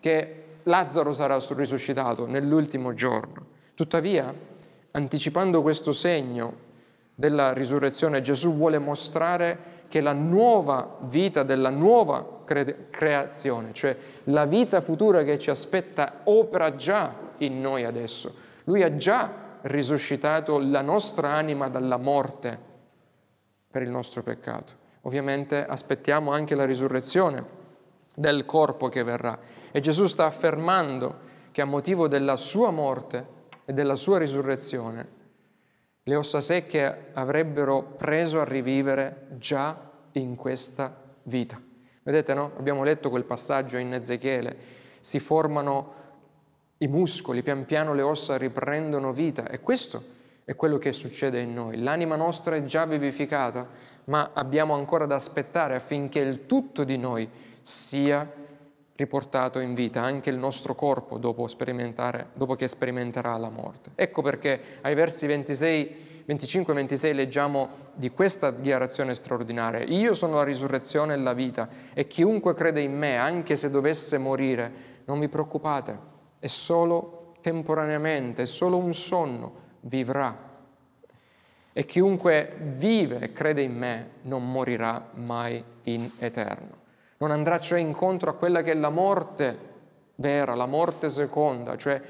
che 0.00 0.44
Lazzaro 0.64 1.12
sarà 1.12 1.38
risuscitato 1.50 2.26
nell'ultimo 2.26 2.94
giorno. 2.94 3.46
Tuttavia, 3.74 4.32
anticipando 4.92 5.62
questo 5.62 5.92
segno 5.92 6.68
della 7.14 7.52
risurrezione, 7.52 8.20
Gesù 8.20 8.54
vuole 8.54 8.78
mostrare 8.78 9.78
che 9.88 10.00
la 10.00 10.12
nuova 10.12 10.96
vita 11.00 11.42
della 11.42 11.70
nuova 11.70 12.42
cre- 12.44 12.86
creazione, 12.90 13.72
cioè 13.72 13.96
la 14.24 14.44
vita 14.44 14.80
futura 14.80 15.22
che 15.22 15.38
ci 15.38 15.50
aspetta, 15.50 16.20
opera 16.24 16.76
già 16.76 17.14
in 17.38 17.60
noi 17.60 17.84
adesso. 17.84 18.34
Lui 18.64 18.82
ha 18.82 18.96
già 18.96 19.32
risuscitato 19.62 20.58
la 20.58 20.82
nostra 20.82 21.32
anima 21.32 21.68
dalla 21.68 21.96
morte 21.96 22.58
per 23.70 23.82
il 23.82 23.90
nostro 23.90 24.22
peccato. 24.22 24.72
Ovviamente 25.02 25.64
aspettiamo 25.64 26.32
anche 26.32 26.54
la 26.54 26.64
risurrezione 26.64 27.58
del 28.14 28.44
corpo 28.44 28.88
che 28.88 29.02
verrà. 29.02 29.38
E 29.70 29.80
Gesù 29.80 30.06
sta 30.06 30.26
affermando 30.26 31.28
che 31.52 31.62
a 31.62 31.66
motivo 31.66 32.08
della 32.08 32.36
sua 32.36 32.70
morte 32.70 33.38
e 33.64 33.72
della 33.72 33.96
sua 33.96 34.18
risurrezione, 34.18 35.18
le 36.02 36.16
ossa 36.16 36.40
secche 36.40 37.10
avrebbero 37.12 37.82
preso 37.82 38.40
a 38.40 38.44
rivivere 38.44 39.26
già 39.38 39.90
in 40.12 40.34
questa 40.34 40.96
vita. 41.24 41.60
Vedete, 42.02 42.34
no? 42.34 42.52
Abbiamo 42.56 42.82
letto 42.82 43.10
quel 43.10 43.24
passaggio 43.24 43.76
in 43.76 43.92
Ezechiele. 43.92 44.56
Si 45.00 45.18
formano 45.18 45.94
i 46.78 46.88
muscoli, 46.88 47.42
pian 47.42 47.66
piano 47.66 47.92
le 47.92 48.02
ossa 48.02 48.36
riprendono 48.36 49.12
vita. 49.12 49.48
E 49.48 49.60
questo 49.60 50.02
è 50.44 50.56
quello 50.56 50.78
che 50.78 50.92
succede 50.92 51.40
in 51.40 51.52
noi. 51.52 51.78
L'anima 51.78 52.16
nostra 52.16 52.56
è 52.56 52.64
già 52.64 52.86
vivificata, 52.86 53.68
ma 54.04 54.30
abbiamo 54.32 54.74
ancora 54.74 55.06
da 55.06 55.14
aspettare 55.14 55.74
affinché 55.74 56.20
il 56.20 56.46
tutto 56.46 56.82
di 56.82 56.96
noi 56.96 57.28
sia 57.62 58.28
riportato 59.00 59.60
in 59.60 59.72
vita 59.72 60.02
anche 60.02 60.28
il 60.28 60.36
nostro 60.36 60.74
corpo 60.74 61.16
dopo, 61.16 61.46
dopo 62.34 62.54
che 62.54 62.68
sperimenterà 62.68 63.36
la 63.38 63.48
morte. 63.48 63.92
Ecco 63.94 64.20
perché 64.20 64.60
ai 64.82 64.94
versi 64.94 65.26
26, 65.26 66.22
25 66.26 66.72
e 66.72 66.76
26 66.76 67.14
leggiamo 67.14 67.68
di 67.94 68.10
questa 68.10 68.50
dichiarazione 68.50 69.14
straordinaria. 69.14 69.84
Io 69.84 70.12
sono 70.12 70.34
la 70.34 70.44
risurrezione 70.44 71.14
e 71.14 71.16
la 71.16 71.32
vita 71.32 71.68
e 71.94 72.06
chiunque 72.06 72.52
crede 72.52 72.82
in 72.82 72.96
me, 72.96 73.16
anche 73.16 73.56
se 73.56 73.70
dovesse 73.70 74.18
morire, 74.18 74.88
non 75.06 75.18
vi 75.18 75.28
preoccupate, 75.28 75.98
è 76.38 76.46
solo 76.46 77.32
temporaneamente, 77.40 78.42
è 78.42 78.46
solo 78.46 78.76
un 78.76 78.92
sonno, 78.92 79.54
vivrà. 79.80 80.48
E 81.72 81.84
chiunque 81.86 82.56
vive 82.74 83.20
e 83.20 83.32
crede 83.32 83.62
in 83.62 83.76
me 83.76 84.10
non 84.22 84.50
morirà 84.50 85.08
mai 85.14 85.64
in 85.84 86.10
eterno 86.18 86.79
non 87.20 87.30
andrà 87.30 87.60
cioè 87.60 87.78
incontro 87.78 88.30
a 88.30 88.34
quella 88.34 88.62
che 88.62 88.72
è 88.72 88.74
la 88.74 88.88
morte 88.88 89.68
vera, 90.16 90.54
la 90.54 90.66
morte 90.66 91.08
seconda, 91.08 91.76
cioè 91.76 92.00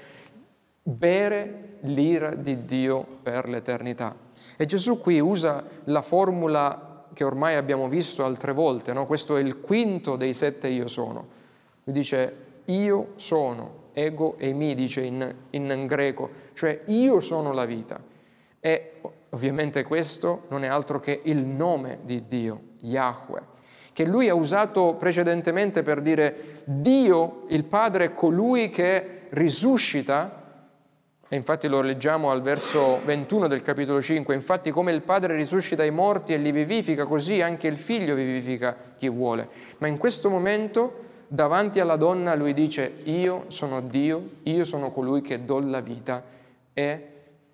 bere 0.83 1.79
l'ira 1.81 2.35
di 2.35 2.65
Dio 2.65 3.05
per 3.23 3.49
l'eternità. 3.49 4.15
E 4.57 4.65
Gesù 4.67 5.01
qui 5.01 5.19
usa 5.19 5.65
la 5.85 6.03
formula 6.03 7.07
che 7.13 7.25
ormai 7.25 7.57
abbiamo 7.57 7.89
visto 7.89 8.25
altre 8.25 8.53
volte, 8.53 8.93
no? 8.93 9.05
questo 9.05 9.37
è 9.37 9.41
il 9.41 9.61
quinto 9.61 10.17
dei 10.17 10.33
sette 10.33 10.69
io 10.69 10.87
sono. 10.87 11.27
Lui 11.85 11.95
dice 11.95 12.37
io 12.67 13.13
sono, 13.17 13.89
ego 13.93 14.37
e 14.39 14.53
mi 14.53 14.75
dice 14.75 15.03
in, 15.03 15.35
in 15.51 15.87
greco, 15.87 16.31
cioè 16.53 16.83
io 16.87 17.19
sono 17.21 17.53
la 17.53 17.65
vita. 17.65 18.01
E 18.61 19.01
Ovviamente 19.31 19.85
questo 19.85 20.45
non 20.49 20.65
è 20.65 20.67
altro 20.67 20.99
che 20.99 21.21
il 21.25 21.45
nome 21.45 22.01
di 22.03 22.27
Dio, 22.27 22.61
Yahweh, 22.81 23.43
che 24.01 24.07
lui 24.07 24.31
ha 24.31 24.35
usato 24.35 24.95
precedentemente 24.99 25.83
per 25.83 26.01
dire 26.01 26.63
Dio, 26.65 27.43
il 27.49 27.65
Padre, 27.65 28.07
è 28.07 28.15
colui 28.15 28.71
che 28.71 29.27
risuscita, 29.29 30.43
e 31.29 31.37
infatti 31.37 31.69
lo 31.69 31.83
leggiamo 31.83 32.31
al 32.31 32.41
verso 32.41 33.01
21 33.05 33.47
del 33.47 33.61
capitolo 33.61 34.01
5, 34.01 34.35
infatti 34.35 34.71
come 34.71 34.91
il 34.93 35.03
Padre 35.03 35.37
risuscita 35.37 35.85
i 35.85 35.91
morti 35.91 36.33
e 36.33 36.39
li 36.39 36.51
vivifica, 36.51 37.05
così 37.05 37.43
anche 37.43 37.67
il 37.67 37.77
Figlio 37.77 38.15
vivifica 38.15 38.75
chi 38.97 39.11
vuole. 39.11 39.51
Ma 39.77 39.87
in 39.87 39.99
questo 39.99 40.31
momento 40.31 41.01
davanti 41.29 41.79
alla 41.79 41.97
donna 41.97 42.35
lui 42.35 42.55
dice 42.55 42.95
io 43.03 43.45
sono 43.49 43.83
Dio, 43.83 44.31
io 44.45 44.65
sono 44.65 44.91
colui 44.91 45.21
che 45.21 45.45
do 45.45 45.59
la 45.59 45.81
vita 45.81 46.25
e 46.73 47.07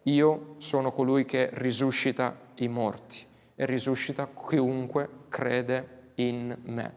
io 0.04 0.54
sono 0.58 0.92
colui 0.92 1.24
che 1.24 1.50
risuscita 1.54 2.36
i 2.58 2.68
morti 2.68 3.24
e 3.56 3.66
risuscita 3.66 4.28
chiunque 4.48 5.08
crede 5.28 5.94
in 6.16 6.56
me. 6.64 6.94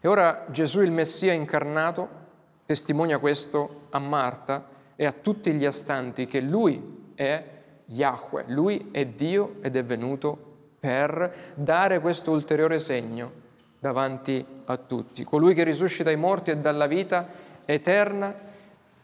E 0.00 0.08
ora 0.08 0.46
Gesù 0.50 0.82
il 0.82 0.90
Messia 0.90 1.32
incarnato 1.32 2.22
testimonia 2.66 3.18
questo 3.18 3.86
a 3.90 3.98
Marta 3.98 4.68
e 4.96 5.06
a 5.06 5.12
tutti 5.12 5.52
gli 5.52 5.64
astanti 5.64 6.26
che 6.26 6.40
lui 6.40 7.12
è 7.14 7.42
Yahweh, 7.86 8.44
lui 8.48 8.88
è 8.92 9.06
Dio 9.06 9.56
ed 9.60 9.76
è 9.76 9.84
venuto 9.84 10.52
per 10.78 11.54
dare 11.54 12.00
questo 12.00 12.30
ulteriore 12.30 12.78
segno 12.78 13.42
davanti 13.78 14.44
a 14.64 14.76
tutti. 14.76 15.24
Colui 15.24 15.54
che 15.54 15.64
risuscita 15.64 16.10
i 16.10 16.16
morti 16.16 16.50
e 16.50 16.58
dà 16.58 16.72
la 16.72 16.86
vita 16.86 17.28
eterna 17.64 18.34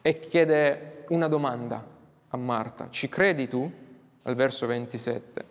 e 0.03 0.21
chiede 0.21 1.05
una 1.09 1.29
domanda 1.29 1.85
a 2.29 2.37
Marta. 2.37 2.89
Ci 2.91 3.09
credi 3.09 3.49
tu? 3.49 3.71
Al 4.23 4.35
verso 4.35 4.67
27. 4.67 5.50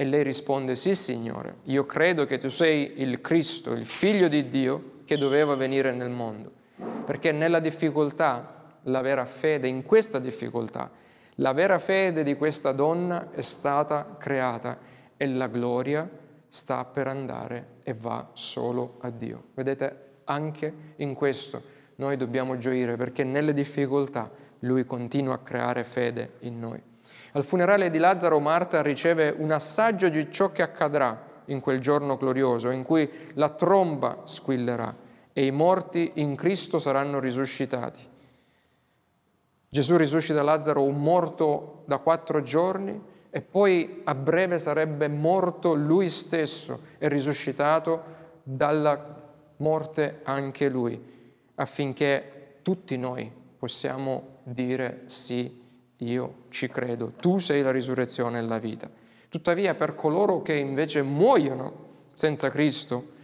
E 0.00 0.04
lei 0.06 0.22
risponde, 0.22 0.76
sì 0.76 0.94
Signore, 0.94 1.56
io 1.64 1.84
credo 1.84 2.24
che 2.24 2.38
tu 2.38 2.48
sei 2.48 3.02
il 3.02 3.20
Cristo, 3.20 3.72
il 3.72 3.84
figlio 3.84 4.28
di 4.28 4.48
Dio 4.48 5.02
che 5.04 5.18
doveva 5.18 5.56
venire 5.56 5.92
nel 5.92 6.08
mondo. 6.08 6.50
Perché 7.04 7.32
nella 7.32 7.60
difficoltà, 7.60 8.78
la 8.84 9.02
vera 9.02 9.26
fede, 9.26 9.68
in 9.68 9.82
questa 9.82 10.18
difficoltà, 10.18 10.90
la 11.34 11.52
vera 11.52 11.78
fede 11.78 12.22
di 12.22 12.34
questa 12.34 12.72
donna 12.72 13.30
è 13.30 13.42
stata 13.42 14.16
creata 14.18 14.78
e 15.18 15.26
la 15.26 15.48
gloria 15.48 16.08
sta 16.48 16.82
per 16.86 17.06
andare 17.06 17.66
e 17.82 17.92
va 17.92 18.30
solo 18.32 18.96
a 19.02 19.10
Dio. 19.10 19.48
Vedete, 19.52 20.22
anche 20.24 20.72
in 20.96 21.12
questo 21.12 21.62
noi 21.96 22.16
dobbiamo 22.16 22.56
gioire 22.56 22.96
perché 22.96 23.22
nelle 23.22 23.52
difficoltà 23.52 24.30
Lui 24.60 24.86
continua 24.86 25.34
a 25.34 25.38
creare 25.40 25.84
fede 25.84 26.36
in 26.38 26.58
noi. 26.58 26.88
Al 27.32 27.44
funerale 27.44 27.90
di 27.90 27.98
Lazzaro 27.98 28.40
Marta 28.40 28.82
riceve 28.82 29.34
un 29.36 29.52
assaggio 29.52 30.08
di 30.08 30.32
ciò 30.32 30.50
che 30.50 30.62
accadrà 30.62 31.28
in 31.46 31.60
quel 31.60 31.80
giorno 31.80 32.16
glorioso 32.16 32.70
in 32.70 32.82
cui 32.82 33.08
la 33.34 33.50
tromba 33.50 34.22
squillerà 34.24 34.94
e 35.32 35.46
i 35.46 35.50
morti 35.52 36.12
in 36.14 36.34
Cristo 36.34 36.78
saranno 36.78 37.20
risuscitati. 37.20 38.06
Gesù 39.68 39.96
risuscita 39.96 40.42
Lazzaro 40.42 40.82
un 40.82 41.00
morto 41.00 41.84
da 41.86 41.98
quattro 41.98 42.42
giorni 42.42 43.00
e 43.30 43.40
poi 43.40 44.00
a 44.02 44.14
breve 44.16 44.58
sarebbe 44.58 45.06
morto 45.06 45.74
lui 45.74 46.08
stesso 46.08 46.80
e 46.98 47.08
risuscitato 47.08 48.18
dalla 48.42 49.18
morte 49.58 50.20
anche 50.24 50.68
lui, 50.68 51.00
affinché 51.54 52.56
tutti 52.62 52.96
noi 52.96 53.30
possiamo 53.56 54.38
dire 54.42 55.02
sì, 55.04 55.59
io 56.04 56.34
ci 56.48 56.68
credo, 56.68 57.12
tu 57.12 57.38
sei 57.38 57.62
la 57.62 57.70
risurrezione 57.70 58.38
e 58.38 58.42
la 58.42 58.58
vita. 58.58 58.88
Tuttavia 59.28 59.74
per 59.74 59.94
coloro 59.94 60.42
che 60.42 60.54
invece 60.54 61.02
muoiono 61.02 61.88
senza 62.12 62.50
Cristo, 62.50 63.18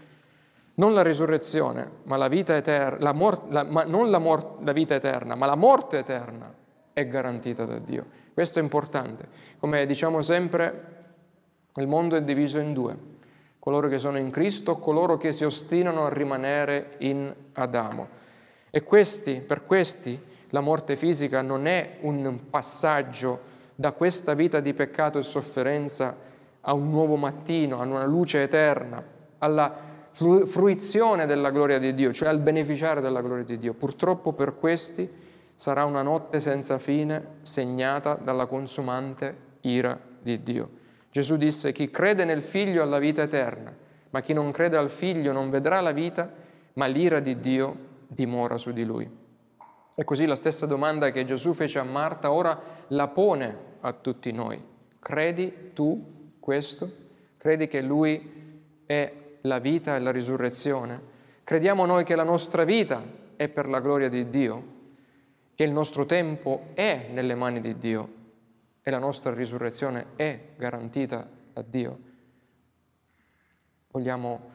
non 0.74 0.92
la 0.92 1.02
risurrezione, 1.02 1.90
ma 2.04 2.16
la 2.16 2.28
vita 2.28 2.54
eterna, 2.54 2.98
la 3.00 3.12
mor- 3.12 3.50
la, 3.50 3.64
ma 3.64 3.84
non 3.84 4.10
la, 4.10 4.18
mor- 4.18 4.58
la 4.62 4.72
vita 4.72 4.94
eterna, 4.94 5.34
ma 5.34 5.46
la 5.46 5.54
morte 5.54 5.98
eterna 5.98 6.52
è 6.92 7.06
garantita 7.06 7.64
da 7.64 7.78
Dio. 7.78 8.04
Questo 8.32 8.58
è 8.58 8.62
importante. 8.62 9.26
Come 9.58 9.86
diciamo 9.86 10.20
sempre, 10.20 10.94
il 11.74 11.86
mondo 11.86 12.16
è 12.16 12.22
diviso 12.22 12.58
in 12.58 12.74
due, 12.74 12.96
coloro 13.58 13.88
che 13.88 13.98
sono 13.98 14.18
in 14.18 14.30
Cristo, 14.30 14.76
coloro 14.76 15.16
che 15.16 15.32
si 15.32 15.44
ostinano 15.44 16.04
a 16.04 16.12
rimanere 16.12 16.96
in 16.98 17.34
Adamo. 17.54 18.08
E 18.70 18.82
questi, 18.82 19.40
per 19.40 19.64
questi, 19.64 20.20
la 20.50 20.60
morte 20.60 20.96
fisica 20.96 21.42
non 21.42 21.66
è 21.66 21.98
un 22.00 22.48
passaggio 22.50 23.54
da 23.74 23.92
questa 23.92 24.34
vita 24.34 24.60
di 24.60 24.72
peccato 24.74 25.18
e 25.18 25.22
sofferenza 25.22 26.16
a 26.60 26.72
un 26.72 26.90
nuovo 26.90 27.16
mattino, 27.16 27.80
a 27.80 27.84
una 27.84 28.06
luce 28.06 28.42
eterna, 28.42 29.02
alla 29.38 29.74
fruizione 30.10 31.26
della 31.26 31.50
gloria 31.50 31.78
di 31.78 31.92
Dio, 31.94 32.12
cioè 32.12 32.28
al 32.28 32.40
beneficiare 32.40 33.00
della 33.00 33.20
gloria 33.20 33.44
di 33.44 33.58
Dio. 33.58 33.74
Purtroppo 33.74 34.32
per 34.32 34.56
questi 34.56 35.08
sarà 35.54 35.84
una 35.84 36.02
notte 36.02 36.40
senza 36.40 36.78
fine 36.78 37.34
segnata 37.42 38.14
dalla 38.14 38.46
consumante 38.46 39.36
ira 39.62 39.98
di 40.22 40.42
Dio. 40.42 40.70
Gesù 41.10 41.36
disse 41.36 41.72
chi 41.72 41.90
crede 41.90 42.24
nel 42.24 42.42
figlio 42.42 42.82
ha 42.82 42.86
la 42.86 42.98
vita 42.98 43.22
eterna, 43.22 43.74
ma 44.10 44.20
chi 44.20 44.32
non 44.32 44.50
crede 44.52 44.76
al 44.76 44.90
figlio 44.90 45.32
non 45.32 45.50
vedrà 45.50 45.80
la 45.80 45.92
vita, 45.92 46.30
ma 46.74 46.86
l'ira 46.86 47.20
di 47.20 47.38
Dio 47.38 47.76
dimora 48.06 48.58
su 48.58 48.72
di 48.72 48.84
lui. 48.84 49.24
E 49.96 50.04
così 50.04 50.26
la 50.26 50.36
stessa 50.36 50.66
domanda 50.66 51.10
che 51.10 51.24
Gesù 51.24 51.54
fece 51.54 51.80
a 51.80 51.82
Marta 51.82 52.30
ora 52.30 52.56
la 52.88 53.08
pone 53.08 53.56
a 53.80 53.92
tutti 53.92 54.30
noi. 54.30 54.62
Credi 55.00 55.72
tu 55.72 56.06
questo? 56.38 57.04
Credi 57.36 57.66
che 57.66 57.82
Lui 57.82 58.84
è 58.86 59.12
la 59.40 59.58
vita 59.58 59.96
e 59.96 59.98
la 59.98 60.12
risurrezione? 60.12 61.14
Crediamo 61.42 61.84
noi 61.84 62.04
che 62.04 62.14
la 62.14 62.22
nostra 62.22 62.62
vita 62.62 63.02
è 63.34 63.48
per 63.48 63.68
la 63.68 63.80
gloria 63.80 64.08
di 64.08 64.30
Dio? 64.30 64.74
che 65.56 65.64
il 65.64 65.72
nostro 65.72 66.04
tempo 66.04 66.68
è 66.74 67.08
nelle 67.10 67.34
mani 67.34 67.60
di 67.60 67.78
Dio 67.78 68.12
e 68.82 68.90
la 68.90 68.98
nostra 68.98 69.32
risurrezione 69.32 70.08
è 70.14 70.38
garantita 70.54 71.26
da 71.54 71.62
Dio. 71.62 71.98
Vogliamo 73.90 74.50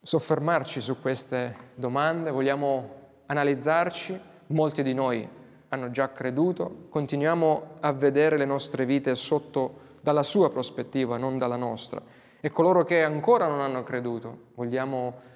soffermarci 0.00 0.80
su 0.80 0.98
queste 1.02 1.54
domande, 1.74 2.30
vogliamo 2.30 3.01
analizzarci, 3.32 4.20
molti 4.48 4.82
di 4.82 4.92
noi 4.92 5.26
hanno 5.68 5.90
già 5.90 6.12
creduto, 6.12 6.86
continuiamo 6.90 7.76
a 7.80 7.92
vedere 7.92 8.36
le 8.36 8.44
nostre 8.44 8.84
vite 8.84 9.14
sotto 9.14 9.80
dalla 10.02 10.22
sua 10.22 10.50
prospettiva, 10.50 11.16
non 11.16 11.38
dalla 11.38 11.56
nostra. 11.56 12.00
E 12.40 12.50
coloro 12.50 12.84
che 12.84 13.02
ancora 13.02 13.48
non 13.48 13.60
hanno 13.60 13.82
creduto, 13.82 14.50
vogliamo 14.54 15.30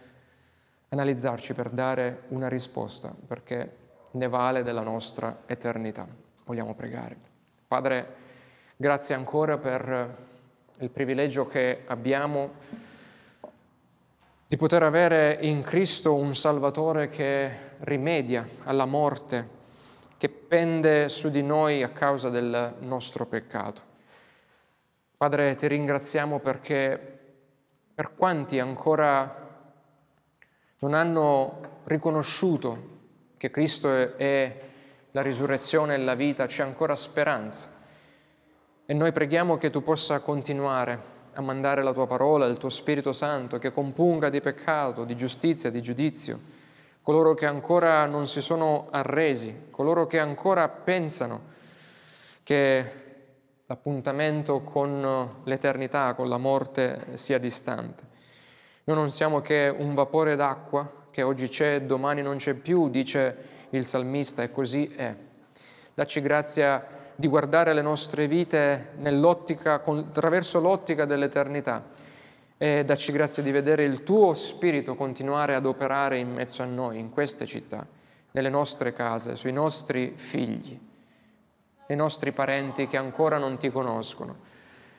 analizzarci 0.90 1.54
per 1.54 1.70
dare 1.70 2.24
una 2.28 2.48
risposta, 2.48 3.14
perché 3.26 3.76
ne 4.10 4.28
vale 4.28 4.62
della 4.62 4.82
nostra 4.82 5.42
eternità. 5.46 6.06
Vogliamo 6.44 6.74
pregare. 6.74 7.16
Padre, 7.66 8.14
grazie 8.76 9.14
ancora 9.14 9.56
per 9.56 10.16
il 10.78 10.90
privilegio 10.90 11.46
che 11.46 11.84
abbiamo 11.86 12.50
di 14.46 14.56
poter 14.56 14.82
avere 14.82 15.38
in 15.40 15.62
Cristo 15.62 16.14
un 16.14 16.34
Salvatore 16.34 17.08
che 17.08 17.65
rimedia 17.80 18.46
alla 18.64 18.86
morte 18.86 19.54
che 20.16 20.28
pende 20.28 21.08
su 21.08 21.30
di 21.30 21.42
noi 21.42 21.82
a 21.82 21.90
causa 21.90 22.30
del 22.30 22.76
nostro 22.80 23.26
peccato. 23.26 23.82
Padre, 25.16 25.56
ti 25.56 25.66
ringraziamo 25.66 26.40
perché 26.40 27.18
per 27.94 28.14
quanti 28.14 28.58
ancora 28.58 29.44
non 30.78 30.94
hanno 30.94 31.80
riconosciuto 31.84 32.94
che 33.36 33.50
Cristo 33.50 34.16
è 34.16 34.60
la 35.12 35.22
risurrezione 35.22 35.94
e 35.94 35.98
la 35.98 36.14
vita, 36.14 36.46
c'è 36.46 36.62
ancora 36.62 36.94
speranza. 36.94 37.72
E 38.84 38.92
noi 38.94 39.12
preghiamo 39.12 39.56
che 39.56 39.70
tu 39.70 39.82
possa 39.82 40.20
continuare 40.20 41.14
a 41.32 41.40
mandare 41.40 41.82
la 41.82 41.92
tua 41.92 42.06
parola, 42.06 42.46
il 42.46 42.58
tuo 42.58 42.68
Spirito 42.68 43.12
Santo, 43.12 43.58
che 43.58 43.70
compunga 43.70 44.28
di 44.28 44.40
peccato, 44.40 45.04
di 45.04 45.16
giustizia, 45.16 45.70
di 45.70 45.82
giudizio, 45.82 46.38
coloro 47.06 47.34
che 47.34 47.46
ancora 47.46 48.04
non 48.06 48.26
si 48.26 48.40
sono 48.40 48.88
arresi, 48.90 49.68
coloro 49.70 50.08
che 50.08 50.18
ancora 50.18 50.68
pensano 50.68 51.42
che 52.42 52.92
l'appuntamento 53.64 54.62
con 54.62 55.42
l'eternità, 55.44 56.14
con 56.14 56.28
la 56.28 56.36
morte 56.36 57.06
sia 57.12 57.38
distante. 57.38 58.02
Noi 58.82 58.96
non 58.96 59.10
siamo 59.10 59.40
che 59.40 59.72
un 59.72 59.94
vapore 59.94 60.34
d'acqua 60.34 61.06
che 61.12 61.22
oggi 61.22 61.46
c'è 61.46 61.82
domani 61.82 62.22
non 62.22 62.38
c'è 62.38 62.54
più, 62.54 62.88
dice 62.88 63.36
il 63.70 63.86
salmista, 63.86 64.42
e 64.42 64.50
così 64.50 64.88
è. 64.88 65.14
Dacci 65.94 66.20
grazia 66.20 66.84
di 67.14 67.28
guardare 67.28 67.72
le 67.72 67.82
nostre 67.82 68.26
vite 68.26 68.94
nell'ottica, 68.96 69.74
attraverso 69.74 70.58
l'ottica 70.58 71.04
dell'eternità 71.04 71.84
e 72.58 72.84
dacci 72.84 73.12
grazia 73.12 73.42
di 73.42 73.50
vedere 73.50 73.84
il 73.84 74.02
tuo 74.02 74.32
Spirito 74.34 74.94
continuare 74.94 75.54
ad 75.54 75.66
operare 75.66 76.18
in 76.18 76.32
mezzo 76.32 76.62
a 76.62 76.66
noi, 76.66 76.98
in 76.98 77.10
queste 77.10 77.44
città, 77.44 77.86
nelle 78.30 78.48
nostre 78.48 78.92
case, 78.92 79.36
sui 79.36 79.52
nostri 79.52 80.14
figli. 80.16 80.78
ai 81.88 81.96
nostri 81.96 82.32
parenti 82.32 82.88
che 82.88 82.96
ancora 82.96 83.38
non 83.38 83.58
ti 83.58 83.70
conoscono, 83.70 84.36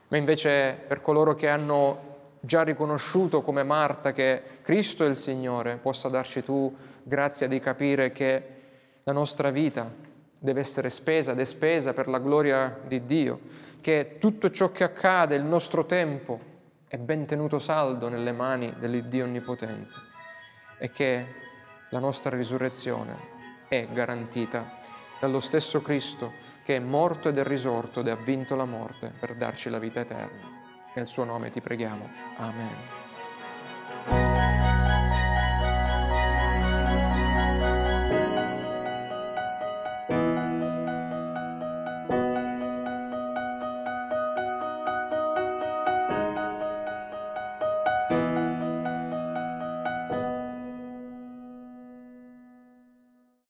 ma 0.08 0.16
invece 0.16 0.80
per 0.88 1.02
coloro 1.02 1.36
che 1.36 1.50
hanno 1.50 2.16
già 2.40 2.64
riconosciuto 2.64 3.42
come 3.42 3.64
Marta 3.64 4.14
che 4.14 4.42
Cristo 4.62 5.04
è 5.04 5.10
il 5.10 5.18
Signore, 5.18 5.78
possa 5.78 6.08
darci 6.08 6.44
tu 6.44 6.74
grazia 7.04 7.48
di 7.48 7.60
capire 7.60 8.14
che 8.14 8.56
la 9.04 9.12
nostra 9.12 9.50
vita 9.50 9.92
deve 10.40 10.60
essere 10.62 10.90
spesa 10.90 11.34
ed 11.34 11.40
è 11.40 11.46
spesa 11.46 11.94
per 11.94 12.08
la 12.08 12.20
gloria 12.20 12.80
di 12.86 13.04
Dio, 13.04 13.40
che 13.82 14.16
tutto 14.20 14.50
ciò 14.50 14.72
che 14.72 14.86
accade, 14.86 15.36
il 15.36 15.44
nostro 15.44 15.86
tempo, 15.86 16.40
è 16.88 16.98
ben 16.98 17.26
tenuto 17.26 17.60
saldo 17.60 18.08
nelle 18.08 18.32
mani 18.32 18.74
dell'Iddio 18.78 19.26
Onnipotente 19.26 20.00
e 20.80 20.90
che 20.90 21.28
la 21.90 22.00
nostra 22.00 22.36
risurrezione 22.36 23.16
è 23.68 23.88
garantita 23.92 24.80
dallo 25.20 25.42
stesso 25.42 25.82
Cristo 25.82 26.46
che 26.64 26.78
è 26.78 26.80
morto 26.80 27.30
ed 27.30 27.38
è 27.38 27.44
risorto 27.44 28.00
ed 28.00 28.08
ha 28.08 28.16
vinto 28.16 28.56
la 28.56 28.66
morte 28.66 29.12
per 29.18 29.36
darci 29.36 29.70
la 29.70 29.80
vita 29.80 30.02
eterna. 30.02 30.56
Nel 30.96 31.08
suo 31.08 31.24
nome 31.24 31.50
ti 31.50 31.62
preghiamo. 31.62 32.10
Amen. 32.38 32.76